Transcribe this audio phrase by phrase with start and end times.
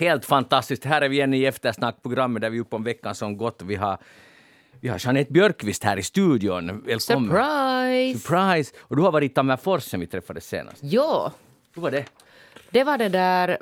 [0.00, 0.84] Helt fantastiskt.
[0.84, 3.62] Här är vi igen i eftersnackprogrammet där vi är uppe om veckan som gått.
[3.62, 3.98] Vi har,
[4.80, 6.66] vi har Jeanette Björkqvist här i studion.
[6.86, 7.30] Välkommen.
[7.30, 8.18] Surprise!
[8.20, 8.72] Surprise!
[8.80, 10.78] Och du har varit i Tammerfors sen vi träffades senast.
[10.82, 11.32] Ja,
[11.74, 12.04] Hur var det?
[12.70, 13.58] det var det där,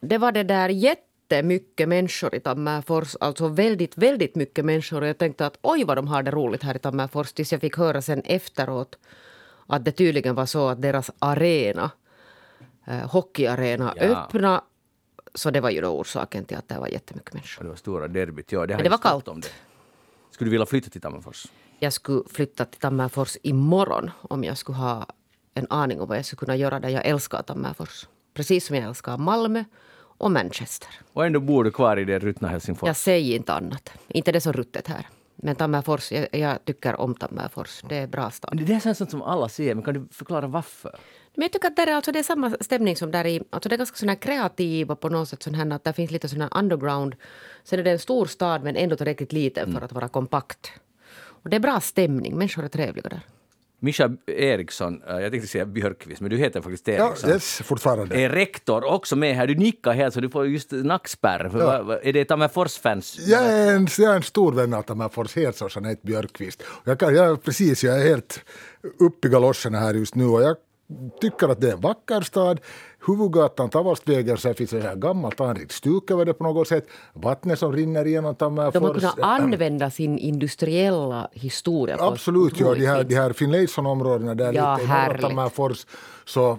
[0.00, 3.16] det var det där jättemycket människor i Tammerfors.
[3.20, 5.04] Alltså väldigt, väldigt mycket människor.
[5.04, 7.32] Jag tänkte att oj vad de har det roligt här i Tammerfors.
[7.32, 8.98] Tills jag fick höra sen efteråt
[9.66, 11.90] att det tydligen var så att deras arena,
[12.86, 14.02] eh, hockeyarena, Ja.
[14.02, 14.62] öppna.
[15.34, 17.62] Så det var ju då orsaken till att det var jättemycket människor.
[17.64, 18.52] Det var stora derbyt.
[18.52, 19.28] Ja, det, Men det var kallt.
[19.28, 19.48] Om det.
[20.30, 21.46] Skulle du vilja flytta till Tammerfors?
[21.78, 25.06] Jag skulle flytta till Tammerfors imorgon om jag skulle ha
[25.54, 26.88] en aning om vad jag skulle kunna göra där.
[26.88, 28.08] Jag älskar Tammerfors.
[28.34, 29.64] Precis som jag älskar Malmö
[29.96, 30.88] och Manchester.
[31.12, 32.86] Och ändå bor du kvar i det ruttna Helsingfors.
[32.86, 33.92] Jag säger inte annat.
[34.08, 35.08] Inte det är så ruttet här.
[35.36, 37.82] Men Tammerfors, jag, jag tycker om Tammerfors.
[37.88, 38.62] Det är bra stad.
[38.66, 40.98] Det känns sånt som alla säger, men kan du förklara varför?
[41.40, 43.40] Men jag tycker att där är, alltså, det är samma stämning som där i...
[43.50, 45.92] Alltså det är ganska sån här kreativ och på något sätt sån här att det
[45.92, 47.14] finns lite sån här underground.
[47.64, 50.70] Sen är det en stor stad men ändå tillräckligt liten för att vara kompakt.
[51.42, 52.36] Och det är bra stämning.
[52.38, 53.20] Människor är trevliga där.
[53.82, 57.30] Mischa Eriksson, eh, jag tänkte säga Björkqvist, men du heter faktiskt Ja, Eriksson.
[57.30, 58.16] yes, fortfarande.
[58.20, 59.46] Är rektor också med här?
[59.46, 61.44] Du nickar helt så du får just nackspärr.
[61.48, 63.18] Va- Är det Tammerfors-fans?
[63.26, 66.62] Jag är, en, jag är en stor vän av Tammerfors, helt som Jeanette Björkqvist.
[66.84, 68.40] Jag, kan, jag, precis, jag är helt
[68.98, 70.56] uppe i galoscherna här just nu och jag
[71.20, 72.60] tycker att det är en vacker stad.
[73.06, 76.86] Huvudgatan, Tavastvägen, så finns det här gammalt anrikt stuk över det på något sätt.
[77.12, 78.72] Vattnet som rinner igenom Tammerfors.
[78.72, 84.52] De har kunnat använda sin industriella historia Absolut, ja, de här, de här Finlayson-områdena där
[84.52, 85.20] Ja, lite i.
[85.20, 85.86] Tammerfors,
[86.24, 86.58] så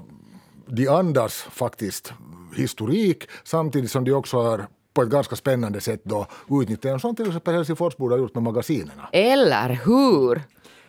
[0.66, 2.14] de andas faktiskt
[2.56, 7.16] historik samtidigt som de också har på ett ganska spännande sätt då utnyttjat en sån
[7.16, 9.10] till exempel Helsingfors borde ha gjort med magasinerna.
[9.12, 10.42] Eller hur?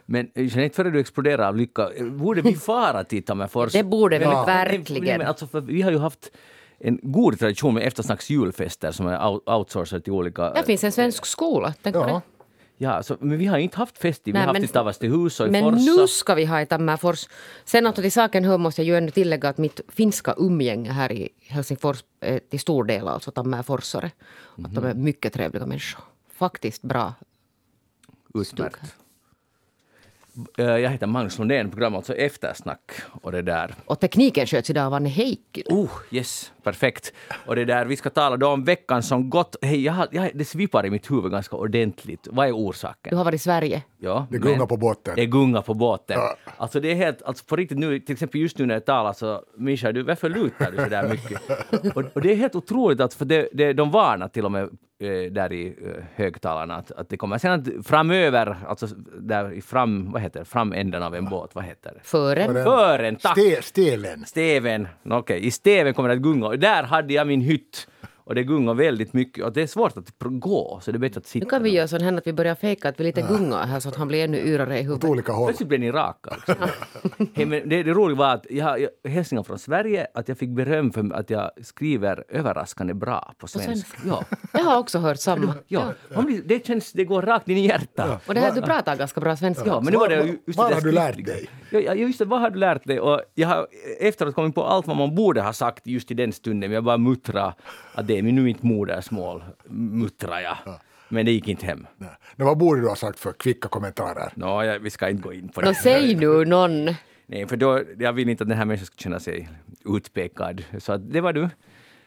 [0.06, 3.72] Men eh, Jeanette, före du exploderar av lycka, eh, borde vi fara till Tammerfors?
[3.72, 4.44] Det borde vi Ja.
[4.44, 5.18] verkligen.
[5.18, 6.30] Men alltså, för vi har ju haft
[6.78, 10.50] en god tradition med eftersnacks julfester som är out- outsourcade till olika...
[10.50, 11.74] Där finns en svensk skola.
[11.82, 12.06] Tänk på Ja.
[12.06, 12.20] det.
[12.76, 14.68] Ja, alltså, men vi har inte haft fest i, vi Nej, har haft men- i
[14.68, 16.00] Tavastehus och i Men Forsa.
[16.00, 17.28] nu ska vi ha i Tammerfors.
[17.64, 21.12] Sen att till saken hör måste jag ju ännu tillägga att mitt finska umgänge här
[21.12, 24.10] i Helsingfors är till stor del alltså Tammerforsare.
[24.64, 26.04] Att de är mycket trevliga människor.
[26.34, 27.14] Faktiskt bra.
[28.34, 28.80] Utmärkt.
[30.58, 33.74] Eh, Jag heter Magnus Lundén, programmet alltså Eftersnack och det där.
[33.84, 35.66] Och tekniken sköts idag av Anne Heikkilä.
[35.74, 37.12] Oh, yes, perfekt.
[37.46, 39.56] Och det där, vi ska tala då om veckan som gått.
[39.62, 42.28] Hej, jag, har- jag, det svipar i mitt huvud ganska ordentligt.
[42.30, 43.10] Vad är orsaken?
[43.10, 43.82] Du har varit i Sverige.
[43.98, 45.14] Ja, Det men- gungar på båten.
[45.16, 46.16] Det gungar på båten.
[46.18, 46.36] Ja.
[46.56, 49.12] Alltså det är helt, alltså på riktigt nu, till exempel just nu när jag talar
[49.12, 51.40] så, Mischa, du, varför lutar du så där mycket?
[51.96, 54.62] och, och det är helt otroligt att, för det, det, de varnar till och med
[54.62, 58.86] eh, där i eh, högtalarna att, att det kommer sen att framöver, alltså
[59.20, 62.00] där i fram, vad heter det, framänden av en båt, vad heter det?
[62.02, 62.44] Före.
[62.46, 62.64] Före.
[62.64, 63.38] Fören, tack!
[63.38, 64.24] Ste, stelen.
[64.26, 66.51] Steven, Nå, okej, i Steven kommer det att gunga.
[66.56, 67.88] Där hade jag min hytt.
[68.24, 69.44] Och det gungar väldigt mycket.
[69.44, 71.44] Och det är svårt att gå, så det är bättre att sitta.
[71.44, 73.80] Nu kan vi göra sån här att vi börjar fejka att vi lite gungar här
[73.80, 75.04] så att han blir ännu yrare i Åt huvudet.
[75.10, 75.46] olika håll.
[75.48, 76.54] Plötsligt blev ni raka också.
[77.34, 80.50] hey, men det, det roliga var att jag har hälsningar från Sverige, att jag fick
[80.50, 83.98] beröm för att jag skriver överraskande bra på svenska.
[84.06, 84.24] Ja.
[84.52, 85.54] Jag har också hört samma.
[85.68, 85.92] Ja.
[86.14, 88.22] Man blir, det, känns, det går rakt in i hjärtat.
[88.28, 89.64] Och det här, du pratar ganska bra svenska.
[89.66, 91.48] Ja, men nu var det Var- ju just var det har där du lärt dig?
[91.70, 93.00] Ja, ja, just det, vad har du lärt dig?
[93.00, 93.66] Och jag har
[94.00, 96.84] efteråt kommit på allt vad man borde ha sagt just i den stunden, men jag
[96.84, 97.54] bara muttra
[97.94, 100.56] att det är nu mitt modersmål, muttrar jag.
[101.08, 101.86] Men det gick inte hem.
[101.96, 102.08] Nej.
[102.36, 104.32] Men vad borde du ha sagt för kvicka kommentarer?
[104.34, 105.66] Nå, jag, vi ska inte gå in på det.
[105.66, 106.84] Nå, säg nu någon.
[107.26, 109.48] Nej, för då, jag vill inte att den här människan ska känna sig
[109.84, 110.64] utpekad.
[110.78, 111.48] Så att det var du.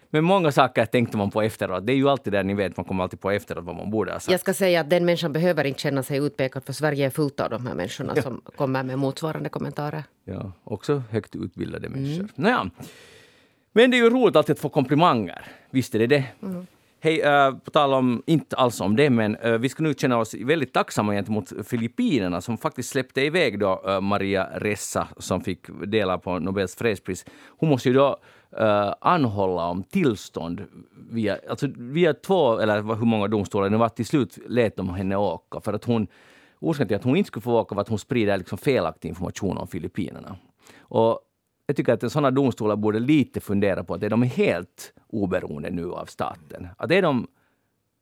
[0.10, 1.86] Men många saker tänkte man på efteråt.
[1.86, 4.12] Det är ju alltid där ni vet, man kommer alltid på efteråt vad man borde
[4.12, 4.32] ha sagt.
[4.32, 7.40] Jag ska säga att den människan behöver inte känna sig utpekad för Sverige är fullt
[7.40, 10.04] av de här människorna som kommer med motsvarande kommentarer.
[10.26, 12.28] Ja, också högt utbildade människor.
[12.36, 12.70] Nåja.
[13.78, 15.46] Men det är ju roligt alltid att få komplimanger.
[15.70, 16.24] Visst är det det?
[17.00, 20.18] Hej, eh, på tal om, inte alls om det, men eh, vi ska nu känna
[20.18, 25.60] oss väldigt tacksamma gentemot Filippinerna som faktiskt släppte iväg då eh, Maria Ressa som fick
[25.86, 27.26] dela på Nobels fredspris.
[27.48, 28.18] Hon måste ju då
[28.58, 30.62] eh, anhålla om tillstånd
[31.10, 35.16] via, alltså via två, eller hur många domstolar det var, till slut lät de henne
[35.16, 36.08] åka för att hon
[36.60, 39.58] Orsaken till att hon inte skulle få åka var att hon sprider liksom felaktig information
[39.58, 40.38] om Filippinerna.
[40.80, 41.20] Och
[41.66, 45.92] jag tycker att sådana domstolar borde lite fundera på att är de helt oberoende nu
[45.92, 46.68] av staten?
[46.78, 47.28] Att är de,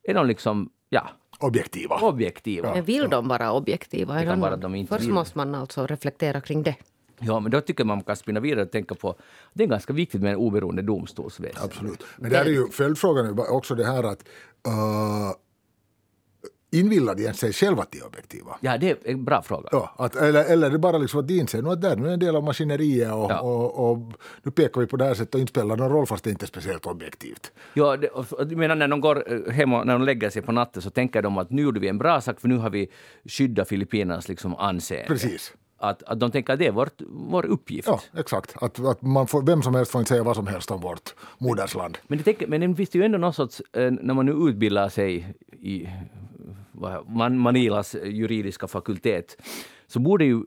[0.03, 1.99] är de liksom, ja, Objektiva.
[2.01, 2.73] objektiva?
[2.73, 4.15] Men vill de vara objektiva?
[4.15, 5.13] Det kan vara att de inte Först vill.
[5.13, 6.75] måste man alltså reflektera kring det.
[7.19, 9.15] Ja, men då tycker man kan spinna vidare och tänka på
[9.53, 11.63] det är ganska viktigt med en oberoende domstolsväsen.
[11.63, 12.03] Absolut.
[12.17, 14.23] Men där är ju följdfrågan också det här att
[14.67, 15.31] uh,
[16.73, 18.57] invillar de sig själva till objektiva?
[18.61, 19.69] Ja, det är en bra fråga.
[19.71, 22.13] Ja, att, eller, eller är det bara liksom att de inser att där nu är
[22.13, 23.39] en del av maskineriet och, Ja.
[23.41, 23.97] och, och
[24.43, 26.45] nu pekar vi på det här sättet och inte spelar någon roll fast det inte
[26.45, 27.51] är speciellt objektivt.
[27.73, 30.51] Ja, det, och- menar när de går eh, hem och när de lägger sig på
[30.51, 32.87] natten så tänker de att nu gjorde vi en bra sak för nu har vi
[33.25, 35.07] skyddat Filippinernas liksom anseende.
[35.07, 35.53] Precis.
[35.77, 37.87] Att, att de tänker att det är vårt, vår uppgift.
[37.87, 38.55] Ja, exakt.
[38.63, 41.15] Att, att man får, vem som helst får inte säga vad som helst om vårt
[41.37, 41.97] modersland.
[42.07, 44.89] Men, det tänker, men det finns ju ändå någon sorts, eh, när man nu utbildar
[44.89, 45.87] sig i
[47.07, 49.37] Man, Manilas juridiska fakultet,
[49.87, 50.43] så borde ju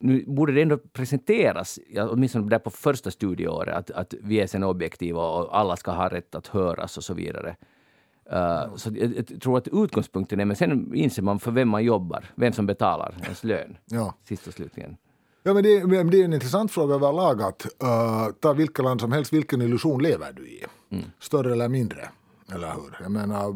[0.00, 4.46] nu borde det ändå presenteras, ja, åtminstone där på första studieåret, att, att vi är
[4.46, 7.56] sen objektiva och alla ska ha rätt att höras och så vidare.
[8.32, 11.84] Uh, så jag, jag tror att utgångspunkten är, men sen inser man för vem man
[11.84, 14.14] jobbar, vem som betalar ens lön, Ja.
[14.24, 14.96] sist och slutligen.
[15.42, 19.00] Ja, men det, men det är en intressant fråga överlag att uh, ta vilket land
[19.00, 20.64] som helst, vilken illusion lever du i?
[21.20, 22.08] Större eller mindre?
[22.54, 22.96] Eller hur?
[23.02, 23.52] Jag menar,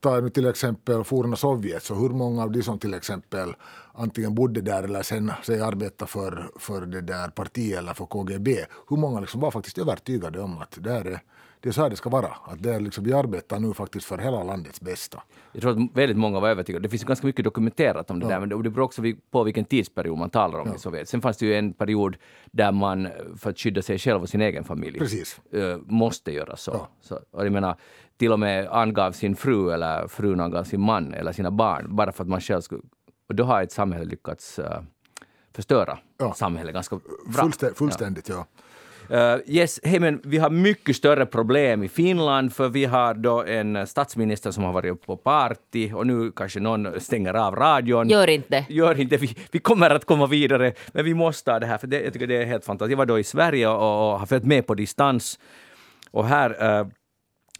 [0.00, 3.54] ta nu till exempel forna Sovjet, så hur många av de som till exempel
[3.92, 8.64] antingen bodde där eller sen säg arbetade för, för det där partiet eller för KGB,
[8.88, 11.20] hur många liksom var faktiskt övertygade om att det, är,
[11.60, 12.26] det är så här det ska vara.
[12.44, 15.22] Att det är liksom, vi arbetar nu faktiskt för hela landets bästa.
[15.52, 16.82] Jag tror att väldigt många var övertygade.
[16.82, 20.18] Det finns ganska mycket dokumenterat om det där, men det beror också på vilken tidsperiod
[20.18, 21.08] man talar om i Sovjet.
[21.08, 22.16] Sen fanns det ju en period
[22.50, 25.40] där man, för att skydda sig själv och sin egen familj, Precis.
[25.52, 26.86] eh, måste göra så.
[27.00, 27.20] så.
[27.30, 27.76] Och jag menar,
[28.20, 32.12] till och med angav sin fru eller frun angav sin man eller sina barn bara
[32.12, 32.82] för att man själv skulle...
[33.28, 34.80] Och då har ett samhälle lyckats eh,
[35.54, 36.34] förstöra Ja.
[36.34, 37.42] samhället ganska bra.
[37.42, 38.46] Fullstä, fullständigt, ja.
[39.10, 43.44] Uh, yes, hey, men vi har mycket större problem i Finland för vi har då
[43.44, 48.08] en statsminister som har varit på party och nu kanske någon stänger av radion.
[48.08, 48.66] Gör inte.
[48.68, 49.16] Gör inte.
[49.16, 52.12] Vi, vi kommer att komma vidare, men vi måste ha det här för det, jag
[52.12, 52.90] tycker det är helt fantastiskt.
[52.90, 55.38] Jag var då i Sverige och, och har följt med på distans
[56.10, 56.86] och här uh,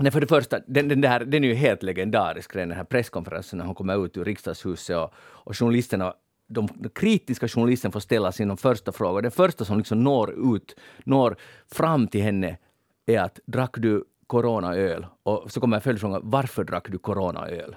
[0.02, 3.58] Nej, för det första, den, den, där, den är ju helt legendarisk, den här presskonferensen
[3.58, 6.14] när hon kommer ut ur riksdagshuset och, och journalisterna
[6.50, 9.20] de, de kritiska journalisterna får ställa sin första fråga.
[9.20, 11.36] Den första som liksom når ut, når
[11.72, 12.58] fram till henne
[13.06, 15.06] är att drack du coronaöl?
[15.22, 17.76] Och så kommer en följdfråga, varför drack du coronaöl?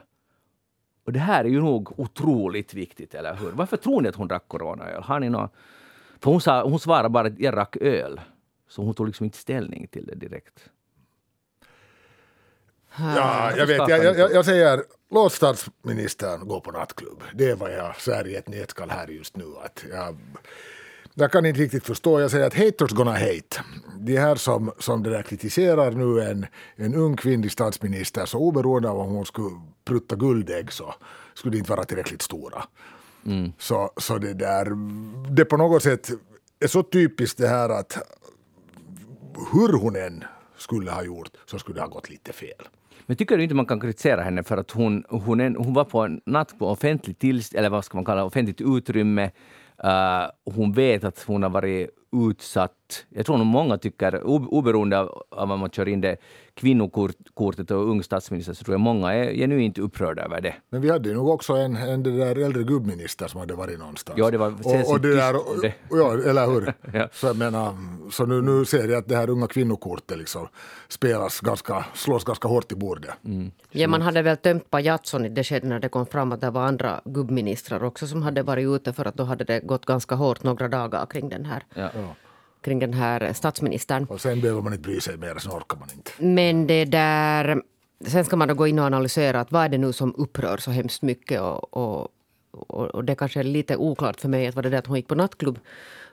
[1.05, 3.51] Och det här är ju nog otroligt viktigt, eller hur?
[3.51, 5.03] Varför tror ni att hon drack coronaöl?
[5.03, 5.49] Har ni någon?
[6.19, 8.21] För hon, sa, hon svarade bara att jag drack öl.
[8.67, 10.69] Så hon tog liksom inte ställning till det direkt.
[12.99, 17.23] Ja, jag vet, jag, jag, jag säger låt statsministern gå på nattklubb.
[17.33, 19.45] Det är vad jag säger i ett nätskall här just nu.
[19.63, 20.17] Att jag,
[21.13, 22.19] jag kan inte riktigt förstå.
[22.21, 23.63] Jag säger att haters gonna hate.
[23.99, 26.45] De här som, som det där kritiserar nu en,
[26.75, 30.95] en ung kvinnlig statsminister så oberoende av om hon skulle prutta guldägg så
[31.33, 32.63] skulle de inte vara tillräckligt stora.
[33.59, 34.67] Så, så det där,
[35.33, 36.09] det på något sätt
[36.59, 37.97] är så typiskt det här att
[39.51, 40.23] hur hon än
[40.57, 42.67] skulle ha gjort så skulle det ha gått lite fel.
[43.05, 45.83] Men tycker du inte man kan kritisera henne för att hon, hon, en, hon var
[45.83, 49.31] på en natt på offentligt tillst, eller vad ska man kalla offentligt utrymme.
[49.83, 51.89] Uh, hon vet att hon har varit
[52.29, 53.05] utsatt.
[53.09, 56.17] Jag tror nog många tycker, oberoende av, av man kör in det
[56.55, 60.55] kvinnokortet och ung statsminister, så tror jag många är genuint upprörda över det.
[60.69, 63.79] Men vi hade ju nog också en, en det där äldre gubbminister som hade varit
[63.79, 64.19] någonstans.
[64.19, 65.73] Ja, det var och, och det där, det.
[65.89, 66.73] och, ja, eller hur?
[66.93, 67.09] Ja.
[67.13, 67.75] Så jag menar,
[68.11, 70.47] så nu, nu ser jag att det här unga kvinnokortet liksom
[70.87, 73.11] spelas ganska, slås ganska hårt i bordet.
[73.25, 73.51] Mm.
[73.71, 76.49] Ja, man hade väl tömt pajatson i det skedet när det kom fram att det
[76.49, 80.15] var andra gubbministrar också som hade varit ute för att då hade det gått ganska
[80.15, 81.89] hårt några dagar kring den här, Ja.
[82.63, 84.05] Kring den här statsministern.
[84.09, 86.11] Och sen behöver man inte bry sig mer, sen orkar man inte.
[86.17, 87.61] Men det där...
[88.07, 90.57] Sen ska man då gå in och analysera att vad är det nu som upprör
[90.57, 91.41] så hemskt mycket.
[91.41, 92.07] Och, och,
[92.51, 94.95] och, och det kanske är lite oklart för mig att var det där att hon
[94.95, 95.59] gick på nattklubb.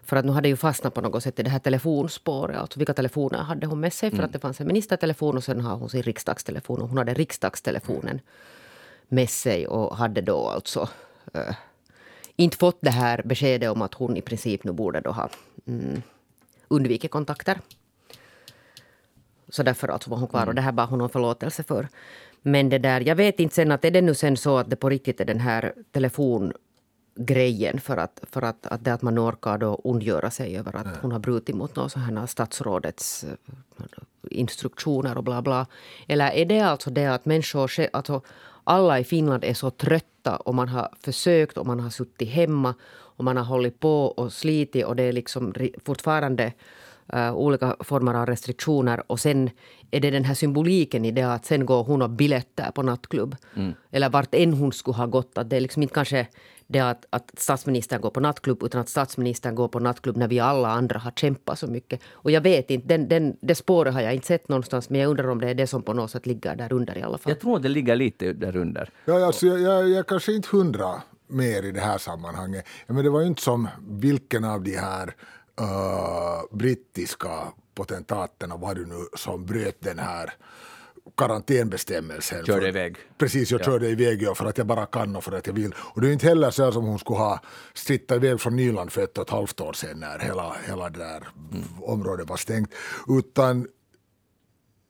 [0.03, 2.57] För att nu hade ju fastnat på något sätt i det här telefonspåret.
[2.57, 4.11] Alltså vilka telefoner hade hon med sig?
[4.11, 6.83] För att det fanns en ministertelefon och sen har hon sin riksdagstelefon.
[6.83, 8.21] Och hon hade riksdagstelefonen
[9.09, 10.89] med sig och hade då alltså
[11.35, 11.55] eh,
[12.37, 15.29] inte fått det här beskedet om att hon i princip nu borde då ha
[15.67, 16.03] mm,
[16.71, 17.61] undvikit kontakter.
[19.49, 21.89] Så därför alltså var hon kvar och det här bad hon om förlåtelse för.
[22.43, 24.77] Men det där, jag vet inte sen att är det nu sen så att det
[24.77, 29.59] på riktigt är den här telefongrejen för att, för att, att, det att man orkar
[29.59, 33.35] då ondgöra sig över att hon har brutit mot någon sån här statsrådets eh,
[34.31, 35.67] instruktioner och bla bla.
[36.09, 38.23] Eller är det alltså det att människor, alltså
[38.65, 42.75] alla i Finland är så trötta och man har försökt och man har suttit hemma
[42.91, 46.53] och man har hållit på och slitit och det är liksom fortfarande
[47.15, 49.51] uh, olika former av restriktioner och sen
[49.91, 53.37] är det den här symboliken i det att sen går hon och biljetter på nattklubb.
[53.57, 53.73] Mm.
[53.91, 55.39] Eller vart än hon skulle ha gått.
[55.39, 56.27] Att det är liksom inte kanske
[56.73, 60.41] det att, att statsministern går på nattklubb utan att statsministern går på nattklubb när vi
[60.41, 62.01] alla andra har kämpat så mycket.
[62.13, 65.11] Och jag vet inte, den, den, det spåret har jag inte sett någonstans men jag
[65.11, 67.31] undrar om det är det som på något sätt ligger där under i alla fall.
[67.31, 68.91] Jag tror att det ligger lite där under.
[69.05, 72.67] Ja, alltså, jag, jag, jag kanske inte hundra mer i det här sammanhanget.
[72.87, 75.15] Men det var ju inte som vilken av de här
[75.61, 77.31] uh, brittiska
[77.75, 80.33] potentaterna var det nu som bröt den här
[81.17, 82.45] karantänbestämmelsen.
[82.45, 82.97] Körde iväg.
[83.19, 85.75] Precis, jag körde iväg ja, för att jag bara kan och för att jag vill.
[85.79, 87.41] Och det är inte heller så som hon skulle ha
[87.75, 90.99] strittat iväg från Nyland för ett och ett halvt år sedan när hela, hela det
[90.99, 91.65] där mm.
[91.83, 92.75] området var stängt.
[93.09, 93.67] Utan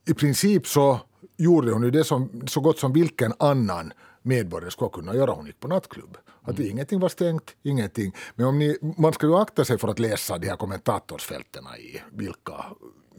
[0.09, 1.00] i princip så
[1.37, 5.31] gjorde hon ju det som så gott som vilken annan medborgare skulle kunna göra.
[5.31, 6.17] Hon gick på nattklubb.
[6.43, 6.71] Att mm.
[6.71, 8.14] ingenting var stängt, ingenting.
[8.35, 12.00] Men om ni, man ska ju akta sig för att läsa de här kommentatorsfälten i
[12.12, 12.64] vilka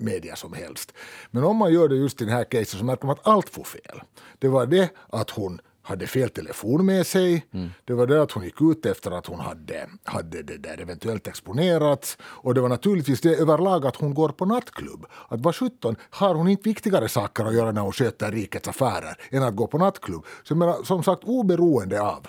[0.02, 0.94] media som helst.
[1.32, 3.50] Men om man gör det just i den här casen så märker man att allt
[3.50, 4.02] får fel.
[4.40, 7.46] Det var det att hon hade fel telefon med sig.
[7.54, 7.70] Mm.
[7.86, 11.28] Det var det att hon gick ut efter att hon hade, hade det där eventuellt
[11.28, 12.18] exponerats.
[12.22, 15.06] Och det var naturligtvis det överlag att hon går på nattklubb.
[15.28, 19.18] Att vad sjutton, har hon inte viktigare saker att göra när hon sköter rikets affärer
[19.30, 20.26] än att gå på nattklubb?
[20.44, 22.28] Så jag menar, som sagt, oberoende av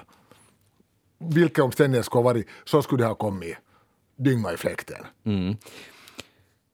[1.18, 3.56] vilka omständigheter skulle ha varit, så skulle det ha kommit
[4.16, 5.06] dynga i fläkten.
[5.24, 5.56] Mm.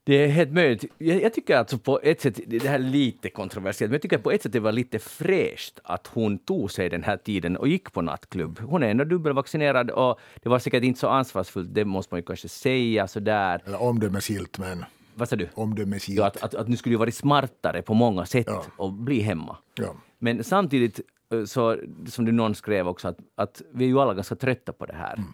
[0.09, 0.85] Det är helt möjligt.
[0.99, 4.19] Jag, jag, tycker alltså på ett sätt, det här är lite kontroversiellt, men jag tycker
[4.19, 7.69] på ett sätt det var lite fräscht att hon tog sig den här tiden och
[7.69, 8.61] gick på nattklubb.
[8.61, 12.27] Hon är ändå dubbelvaccinerad och det var säkert inte så ansvarsfullt, det måste man ju
[12.27, 13.63] kanske säga sådär.
[13.67, 14.85] Eller omdömesgillt men...
[15.15, 15.49] Vad sa du?
[15.55, 16.19] Omdömesgillt.
[16.19, 18.65] Ja, att, att, att nu skulle ju varit smartare på många sätt ja.
[18.77, 19.57] och bli hemma.
[19.75, 19.95] Ja.
[20.19, 21.01] Men samtidigt,
[21.33, 24.73] eh, så, som du någon skrev också, att, att vi är ju alla ganska trötta
[24.73, 25.15] på det här.
[25.15, 25.33] Mm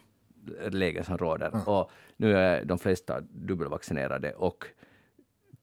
[0.70, 1.48] läge som råder.
[1.48, 1.62] Mm.
[1.62, 4.66] Och nu är de flesta dubbelvaccinerade och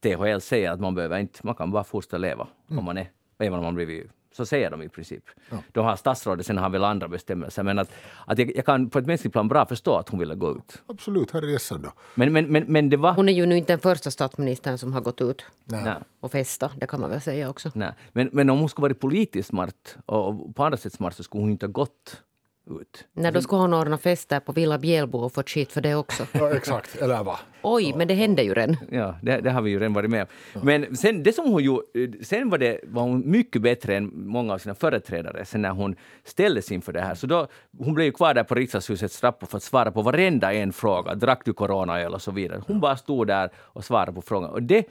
[0.02, 2.80] THL säger att man behöver inte, man kan bara fortsätta leva mm.
[2.80, 5.24] om man är, även om man blivit så säger de i princip.
[5.50, 5.58] Ja.
[5.72, 7.64] De har statsrådet, sen har väl andra bestämmelser.
[7.64, 7.92] Men att,
[8.26, 10.82] att jag, jag kan på ett mänskligt plan bra förstå att hon ville gå ut.
[10.88, 11.92] Absolut, här är då.
[12.16, 13.14] Men, men, men, men det var...
[13.14, 15.94] Hon är ju nu inte den första statsministern som har gått ut Nej.
[16.20, 17.72] och festa, det kan man väl säga också.
[17.74, 17.92] Nej.
[18.12, 21.42] Men, men om hon skulle varit politiskt smart och på andra sätt smart så skulle
[21.44, 22.22] hon inte ha gått
[22.70, 23.06] ut.
[23.14, 26.28] Nej, då skulle hon ordna fester på Villa Bjälbo och fått skit för det också.
[26.32, 27.38] ja, exakt, eller vad?
[27.62, 28.78] Oj, men det hände ju redan.
[28.92, 30.62] Ja, det, det, har vi ju redan varit med om.
[30.64, 31.86] Men sen, det som hon gjorde,
[32.22, 35.96] sen var, det, var hon mycket bättre än många av sina företrädare sen när hon
[36.24, 37.16] ställdes inför det här.
[37.16, 40.54] Så då, hon blev ju kvar där på riksdagshusets trappor för att svara på varenda
[40.54, 41.16] en fråga.
[41.16, 42.64] Drack du coronaöl och så vidare.
[42.68, 44.50] Hon bara stod där och svarade på frågan.
[44.50, 44.86] Och det,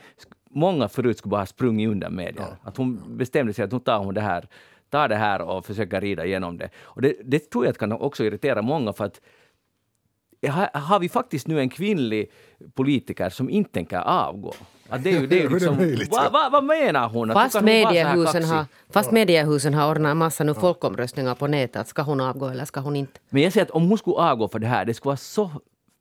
[0.50, 2.46] många förut skulle bara ha sprungit undan media.
[2.50, 2.68] Ja.
[2.68, 4.48] Att hon bestämde sig att nu tar hon det här
[4.90, 6.70] tar det här och försöker rida igenom det.
[6.78, 9.20] Och det, det tror jag kan också irritera många för att
[10.72, 12.32] har vi faktiskt nu en kvinnlig
[12.74, 14.54] politiker som inte tänker avgå?
[14.88, 17.32] Att det är ju, det är liksom, vad, vad, vad menar hon?
[17.32, 21.88] Fast mediehusen, har, fast mediehusen har ordnat massa nu folkomröstningar på nätet.
[21.88, 23.20] Ska hon avgå eller ska hon inte?
[23.28, 25.50] Men jag säger att om hon skulle avgå för det här, det skulle vara så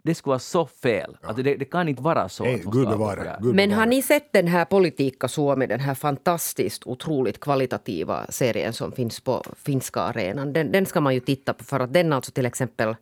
[0.02, 1.18] det skulle vara så fel.
[1.22, 1.28] Ja.
[1.28, 2.44] Alltså det, det, kan inte vara så.
[2.44, 6.88] Nej, gud bevare, gud Men har ni sett den här Politika Suomi, den här fantastiskt
[6.88, 10.54] otroligt kvalitativa serien som finns på finska arenan?
[10.54, 12.96] Den, den ska man ju titta på för att den alltså till exempel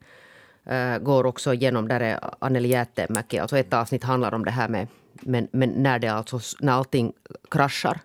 [0.66, 4.70] äh, går också igenom, där är Anneli Jäätteenmäki, alltså ett avsnitt handlar om det här
[4.70, 4.88] med
[5.22, 7.14] men, men när, det alltså, när allting
[7.52, 8.00] kraschar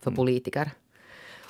[0.00, 0.16] för mm.
[0.16, 0.70] politiker.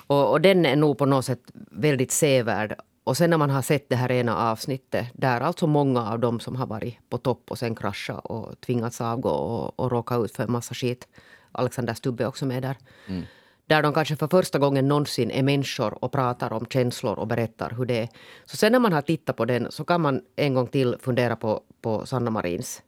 [0.07, 3.61] Och, och den är nog på något sätt väldigt sevärd och sen när man har
[3.61, 7.51] sett det här ena avsnittet där alltså många av dem som har varit på topp
[7.51, 11.07] och sen kraschat och tvingats avgå och, och råka ut för en massa skit.
[11.51, 12.77] Alexander Stubbe också med där.
[13.07, 13.23] Mm.
[13.67, 17.69] Där de kanske för första gången någonsin är människor och pratar om känslor och berättar
[17.77, 18.09] hur det är.
[18.45, 21.35] Så sen när man har tittat på den så kan man en gång till fundera
[21.35, 22.81] på, på Sanna Marins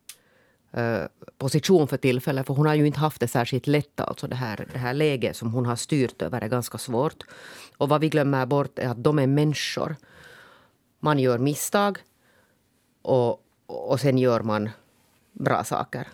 [0.73, 1.05] Eh,
[1.37, 2.47] position för tillfället.
[2.47, 3.99] För hon har ju inte haft det särskilt lätt.
[3.99, 7.23] Alltså det, här, det här läget som hon har styrt över är ganska svårt.
[7.77, 9.95] Och vad vi glömmer bort är att de är människor.
[10.99, 11.97] Man gör misstag
[13.01, 14.69] och, och sen gör man
[15.31, 16.07] bra saker.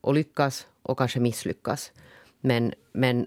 [0.00, 1.92] Och lyckas och kanske misslyckas.
[2.40, 3.26] Men, men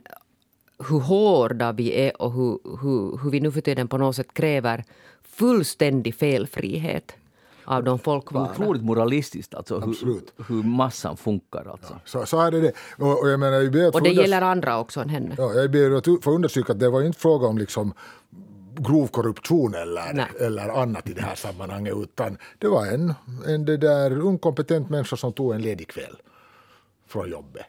[0.89, 4.33] hur hårda vi är och hur, hur, hur vi nu för tiden på något sätt
[4.33, 4.83] kräver
[5.21, 7.15] fullständig felfrihet
[7.71, 8.51] av de folkvalda.
[8.51, 11.65] Otroligt moralistiskt alltså, hur, hur, massan funkar.
[11.71, 11.93] Alltså.
[11.93, 12.73] Ja, så, så är det.
[12.97, 15.35] Och, och, jag menar, jag och det gäller andra också än henne.
[15.37, 17.93] Ja, jag ber att få understryka att det var inte fråga om liksom
[18.75, 23.13] grov korruption eller, eller annat i det här sammanhanget utan det var en,
[23.47, 26.15] en det där inkompetent människa som tog en ledig kväll
[27.07, 27.65] från jobbet.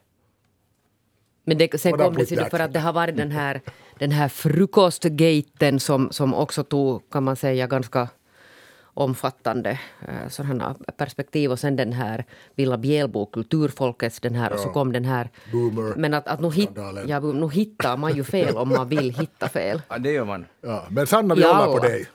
[1.44, 3.60] Men det, sen kom det sig för att det har varit den här,
[3.98, 8.08] den här frukostgaten som, som också tog, kan man säga, ganska
[8.94, 11.50] omfattande eh, sådana perspektiv.
[11.50, 14.54] Och sen den här Villa Bjälbo, kulturfolkets den här, ja.
[14.54, 15.30] och så kom den här...
[15.52, 15.94] Boomer.
[15.96, 16.70] Men att, att nu, hit,
[17.06, 19.82] ja, nu hittar man ju fel om man vill hitta fel.
[19.88, 20.46] Ja, det gör man.
[20.60, 22.06] Ja, men Sanna, vi håller på dig.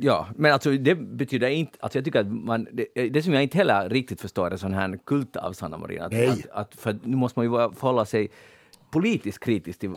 [0.00, 1.78] Ja, men alltså det betyder inte...
[1.80, 4.74] Alltså jag tycker att man, det, det som jag inte heller riktigt förstår är sån
[4.74, 6.02] här kult av Sanna Marin.
[6.02, 8.30] Att, att, att, för nu måste man ju förhålla sig
[8.92, 9.94] politiskt kritisk till...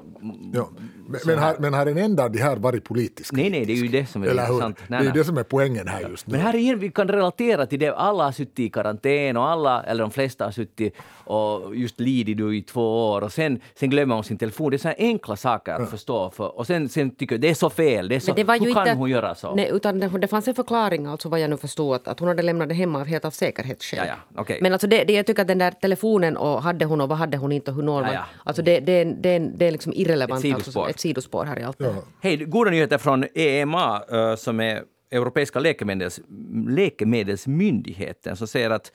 [0.54, 0.70] Ja.
[1.08, 3.74] Men, men, har, men har en enda av de här varit politiskt Nej, nej, det
[3.74, 4.80] är ju det som är Eller intressant.
[4.88, 6.32] Nej, det är ju det som är poängen här just nu.
[6.32, 7.96] Men här igen, vi kan relatera till det.
[7.96, 12.39] Alla har suttit i karantän och alla, eller de flesta har suttit och just lidit
[12.39, 14.72] i två år och sen, sen glömmer hon sin telefon.
[14.72, 16.29] Det är så enkla saker att förstå.
[16.29, 18.08] För, och sen, sen tycker jag det är så fel.
[18.08, 19.55] Det är så, det hur kan inte, hon göra så?
[19.55, 22.27] Nej, utan det, det fanns en förklaring, alltså vad jag nu förstod, att, att hon
[22.27, 24.08] hade lämnat det hemma av helt av säkerhetsskäl.
[24.08, 24.58] Ja, ja, okay.
[24.62, 27.17] Men alltså det, det, jag tycker att den där telefonen och hade hon och vad
[27.17, 28.13] hade hon inte och hur når man?
[28.13, 28.25] Ja, ja.
[28.44, 30.46] Alltså det, det, det, det är liksom irrelevant.
[30.46, 30.82] Ett sidospår.
[30.82, 31.77] Alltså, ett sidospår här i allt.
[31.79, 31.94] Ja.
[32.22, 36.20] Hej, goda nyheter från EMA uh, som är Europeiska läkemedels,
[36.67, 38.91] läkemedelsmyndigheten som säger att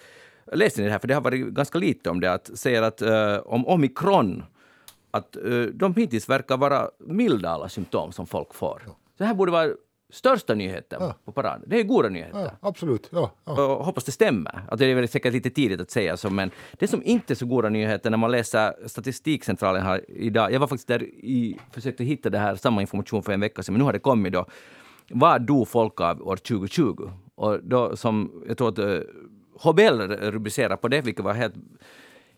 [0.53, 3.03] läste ni det här, för det har varit ganska lite om det, att säger att
[3.03, 4.45] uh, om omikron,
[5.11, 8.83] att uh, de hittills verkar vara milda alla symptom som folk får.
[8.87, 8.93] Ja.
[8.93, 9.71] Så det här borde vara
[10.11, 11.15] största nyheten ja.
[11.25, 11.63] på paraden.
[11.67, 12.41] Det är goda nyheter.
[12.41, 13.09] Ja, absolut.
[13.13, 13.83] Ja, ja.
[13.83, 14.55] Hoppas det stämmer.
[14.55, 17.35] Alltså det är väl säkert lite tidigt att säga så, men det som inte är
[17.35, 20.53] så goda nyheter när man läser Statistikcentralen här idag.
[20.53, 23.73] Jag var faktiskt där i, försökte hitta det här, samma information för en vecka sedan,
[23.73, 24.47] men nu har det kommit då.
[25.11, 27.11] Vad dog folk av år 2020?
[27.35, 29.07] Och då som, jag tror att
[29.63, 31.55] HBL rubricerar på det, vilket var helt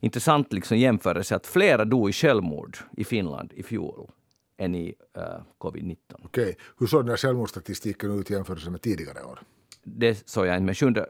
[0.00, 4.10] intressant liksom jämförelse, att flera dog i självmord i Finland i fjol
[4.56, 5.22] än i uh,
[5.58, 5.96] covid-19.
[6.12, 6.42] Okej.
[6.42, 6.54] Okay.
[6.78, 9.40] Hur såg den här självmordsstatistiken ut i jämförelse med tidigare år?
[9.84, 11.04] Det såg jag inte, men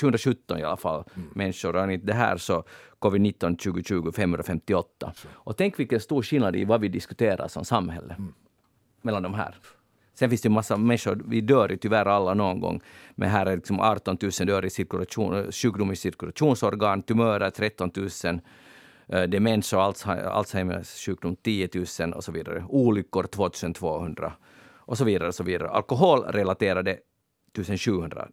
[0.00, 1.28] 2017 i alla fall, mm.
[1.34, 1.76] människor.
[1.76, 2.64] Och det här så
[2.98, 5.12] covid-19 2020 558.
[5.16, 5.28] Så.
[5.32, 8.34] Och tänk vilken stor skillnad i vad vi diskuterar som samhälle mm.
[9.02, 9.54] mellan de här.
[10.18, 12.80] Sen finns det en massa människor, vi dör ju tyvärr alla någon gång,
[13.14, 17.90] men här är liksom 18 000 dör i cirkulation, sjukdom i cirkulationsorgan, tumörer 13
[18.24, 18.40] 000,
[19.08, 21.68] Eh, demens och Alzheimers sjukdom 10
[22.00, 22.64] 000 och så vidare.
[22.68, 24.32] Olyckor 2200
[24.76, 25.28] och så vidare.
[25.28, 25.68] Och så vidare.
[25.68, 26.90] Alkoholrelaterade
[27.52, 28.28] 1700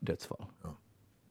[0.00, 0.44] dödsfall.
[0.62, 0.76] Ja.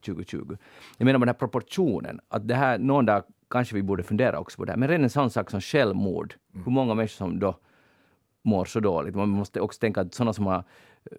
[0.06, 0.56] 2020.
[0.98, 4.38] Jag menar med den här proportionen, att det här, någon dag kanske vi borde fundera
[4.38, 4.78] också på det här.
[4.78, 6.64] Men redan en sån sak som självmord, mm.
[6.64, 7.58] hur många människor som då
[8.44, 9.14] mår så dåligt.
[9.14, 10.64] Man måste också tänka att sådana som har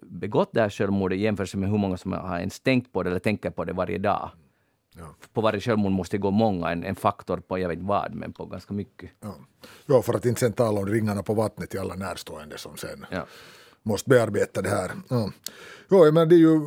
[0.02, 3.18] begått det här självmordet jämfört med hur många som har ens tänkt på det eller
[3.18, 4.30] tänker på det varje dag.
[4.98, 5.14] Ja.
[5.32, 8.32] På varje självmord måste det gå många, en, en faktor på jag vet vad, men
[8.32, 9.10] på ganska mycket.
[9.20, 9.34] Ja.
[9.86, 13.06] ja, för att inte sen tala om ringarna på vattnet till alla närstående som sen
[13.10, 13.26] ja.
[13.82, 14.90] måste bearbeta det här.
[15.08, 15.30] Ja,
[15.88, 16.60] ja men det är ju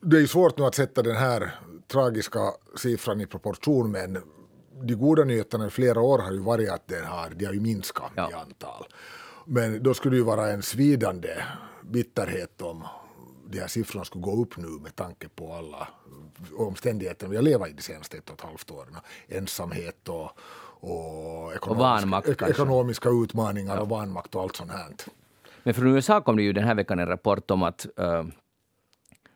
[0.00, 1.54] det är svårt nu att sätta den här
[1.92, 2.40] tragiska
[2.76, 4.18] siffran i proportion, men
[4.82, 7.60] de goda nyheterna i flera år har ju varit att den har, de har ju
[7.60, 8.30] minskat ja.
[8.30, 8.86] i antal.
[9.44, 11.28] Men då skulle det ju vara en svidande
[11.82, 12.84] bitterhet om
[13.50, 15.88] de här siffrorna skulle gå upp nu med tanke på alla
[16.56, 18.96] omständigheter vi har levat i de senaste ett och ett halvt åren.
[19.28, 20.30] Ensamhet och,
[20.80, 23.80] och, ekonomiska, och ekonomiska utmaningar ja.
[23.80, 24.86] och vanmakt och allt sånt här.
[25.62, 28.24] Men från USA kom det ju den här veckan en rapport om att, uh,